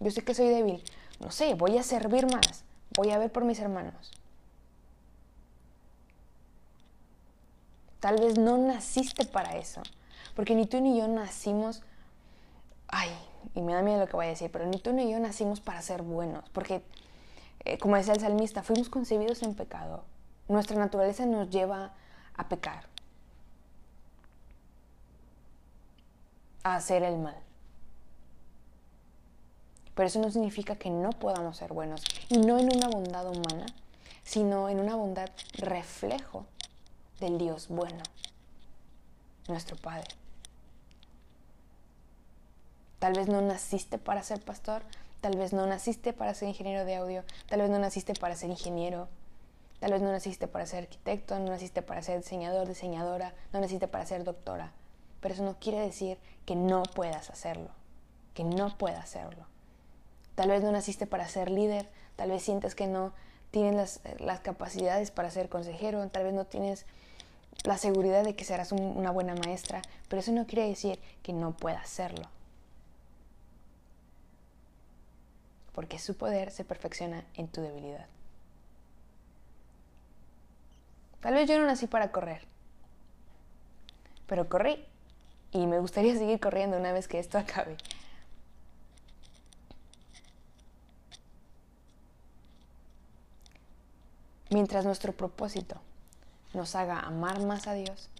Yo 0.00 0.10
sé 0.10 0.22
que 0.22 0.34
soy 0.34 0.48
débil, 0.48 0.82
no 1.20 1.30
sé, 1.30 1.54
voy 1.54 1.78
a 1.78 1.82
servir 1.82 2.26
más, 2.26 2.64
voy 2.96 3.10
a 3.10 3.18
ver 3.18 3.30
por 3.30 3.44
mis 3.44 3.60
hermanos. 3.60 4.10
Tal 8.00 8.18
vez 8.18 8.36
no 8.36 8.58
naciste 8.58 9.24
para 9.24 9.56
eso. 9.56 9.80
Porque 10.34 10.54
ni 10.54 10.66
tú 10.66 10.80
ni 10.80 10.98
yo 10.98 11.06
nacimos, 11.06 11.82
ay, 12.88 13.10
y 13.54 13.62
me 13.62 13.72
da 13.74 13.82
miedo 13.82 14.00
lo 14.00 14.06
que 14.06 14.16
voy 14.16 14.26
a 14.26 14.30
decir, 14.30 14.50
pero 14.50 14.66
ni 14.66 14.78
tú 14.78 14.92
ni 14.92 15.10
yo 15.10 15.18
nacimos 15.18 15.60
para 15.60 15.82
ser 15.82 16.02
buenos. 16.02 16.48
Porque, 16.50 16.82
eh, 17.64 17.78
como 17.78 17.96
decía 17.96 18.14
el 18.14 18.20
salmista, 18.20 18.62
fuimos 18.62 18.88
concebidos 18.88 19.42
en 19.42 19.54
pecado. 19.54 20.04
Nuestra 20.48 20.78
naturaleza 20.78 21.26
nos 21.26 21.50
lleva 21.50 21.92
a 22.36 22.48
pecar, 22.48 22.84
a 26.62 26.76
hacer 26.76 27.02
el 27.02 27.18
mal. 27.18 27.36
Pero 29.94 30.06
eso 30.06 30.20
no 30.20 30.30
significa 30.30 30.76
que 30.76 30.90
no 30.90 31.10
podamos 31.10 31.58
ser 31.58 31.72
buenos. 31.72 32.02
Y 32.28 32.38
no 32.38 32.58
en 32.58 32.74
una 32.74 32.88
bondad 32.88 33.28
humana, 33.28 33.66
sino 34.24 34.68
en 34.68 34.80
una 34.80 34.96
bondad 34.96 35.30
reflejo 35.54 36.46
del 37.20 37.38
Dios 37.38 37.68
bueno, 37.68 38.02
nuestro 39.48 39.76
Padre. 39.76 40.21
Tal 43.02 43.14
vez 43.14 43.26
no 43.26 43.40
naciste 43.40 43.98
para 43.98 44.22
ser 44.22 44.40
pastor, 44.40 44.84
tal 45.20 45.36
vez 45.36 45.52
no 45.52 45.66
naciste 45.66 46.12
para 46.12 46.34
ser 46.34 46.46
ingeniero 46.46 46.84
de 46.84 46.94
audio, 46.94 47.24
tal 47.48 47.60
vez 47.60 47.68
no 47.68 47.80
naciste 47.80 48.14
para 48.14 48.36
ser 48.36 48.48
ingeniero, 48.50 49.08
tal 49.80 49.90
vez 49.90 50.02
no 50.02 50.12
naciste 50.12 50.46
para 50.46 50.66
ser 50.66 50.84
arquitecto, 50.84 51.36
no 51.40 51.46
naciste 51.46 51.82
para 51.82 52.00
ser 52.02 52.18
diseñador, 52.18 52.68
diseñadora, 52.68 53.34
no 53.52 53.58
naciste 53.58 53.88
para 53.88 54.06
ser 54.06 54.22
doctora. 54.22 54.70
Pero 55.20 55.34
eso 55.34 55.42
no 55.42 55.58
quiere 55.58 55.80
decir 55.80 56.16
que 56.46 56.54
no 56.54 56.84
puedas 56.84 57.28
hacerlo, 57.28 57.70
que 58.34 58.44
no 58.44 58.78
puedas 58.78 59.02
hacerlo. 59.02 59.46
Tal 60.36 60.50
vez 60.50 60.62
no 60.62 60.70
naciste 60.70 61.08
para 61.08 61.26
ser 61.26 61.50
líder, 61.50 61.88
tal 62.14 62.30
vez 62.30 62.44
sientes 62.44 62.76
que 62.76 62.86
no 62.86 63.12
tienes 63.50 63.98
las, 64.20 64.38
capacidades 64.38 65.10
para 65.10 65.28
ser 65.32 65.48
consejero, 65.48 66.08
tal 66.08 66.22
vez 66.22 66.34
no 66.34 66.44
tienes 66.44 66.86
la 67.64 67.78
seguridad 67.78 68.22
de 68.22 68.36
que 68.36 68.44
serás 68.44 68.70
una 68.70 69.10
buena 69.10 69.34
maestra, 69.34 69.82
pero 70.08 70.20
eso 70.20 70.30
no 70.30 70.46
quiere 70.46 70.68
decir 70.68 71.00
que 71.24 71.32
no 71.32 71.50
puedas 71.56 71.88
serlo. 71.88 72.28
Porque 75.72 75.98
su 75.98 76.16
poder 76.16 76.50
se 76.50 76.64
perfecciona 76.64 77.24
en 77.34 77.48
tu 77.48 77.60
debilidad. 77.60 78.06
Tal 81.20 81.34
vez 81.34 81.48
yo 81.48 81.58
no 81.58 81.66
nací 81.66 81.86
para 81.86 82.10
correr, 82.10 82.46
pero 84.26 84.48
corrí 84.48 84.84
y 85.52 85.66
me 85.66 85.78
gustaría 85.78 86.14
seguir 86.18 86.40
corriendo 86.40 86.76
una 86.76 86.92
vez 86.92 87.06
que 87.06 87.18
esto 87.18 87.38
acabe. 87.38 87.76
Mientras 94.50 94.84
nuestro 94.84 95.12
propósito 95.12 95.80
nos 96.52 96.74
haga 96.74 97.00
amar 97.00 97.40
más 97.40 97.66
a 97.66 97.72
Dios 97.72 98.10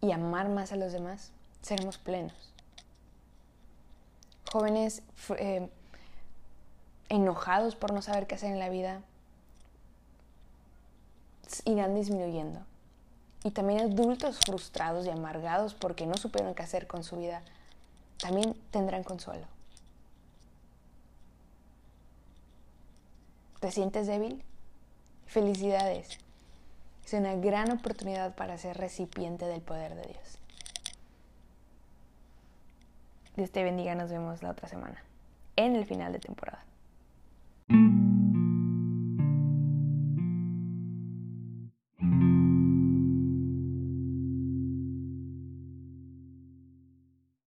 y 0.00 0.12
amar 0.12 0.48
más 0.48 0.70
a 0.70 0.76
los 0.76 0.92
demás, 0.92 1.32
seremos 1.62 1.98
plenos. 1.98 2.52
Jóvenes 4.52 5.02
eh, 5.38 5.68
enojados 7.08 7.76
por 7.76 7.92
no 7.92 8.02
saber 8.02 8.26
qué 8.26 8.34
hacer 8.34 8.52
en 8.52 8.58
la 8.58 8.68
vida 8.68 9.02
irán 11.64 11.94
disminuyendo. 11.94 12.60
Y 13.42 13.50
también 13.52 13.80
adultos 13.80 14.38
frustrados 14.44 15.06
y 15.06 15.10
amargados 15.10 15.74
porque 15.74 16.06
no 16.06 16.14
supieron 16.16 16.54
qué 16.54 16.62
hacer 16.62 16.86
con 16.86 17.04
su 17.04 17.16
vida, 17.16 17.42
también 18.18 18.54
tendrán 18.70 19.02
consuelo. 19.02 19.46
¿Te 23.60 23.70
sientes 23.70 24.06
débil? 24.06 24.42
Felicidades. 25.26 26.18
Es 27.04 27.12
una 27.12 27.34
gran 27.34 27.70
oportunidad 27.72 28.34
para 28.34 28.58
ser 28.58 28.76
recipiente 28.76 29.46
del 29.46 29.60
poder 29.60 29.94
de 29.94 30.02
Dios. 30.02 30.39
Dios 33.40 33.52
te 33.52 33.64
bendiga, 33.64 33.94
nos 33.94 34.10
vemos 34.10 34.42
la 34.42 34.50
otra 34.50 34.68
semana, 34.68 35.02
en 35.56 35.74
el 35.74 35.86
final 35.86 36.12
de 36.12 36.18
temporada. 36.18 36.62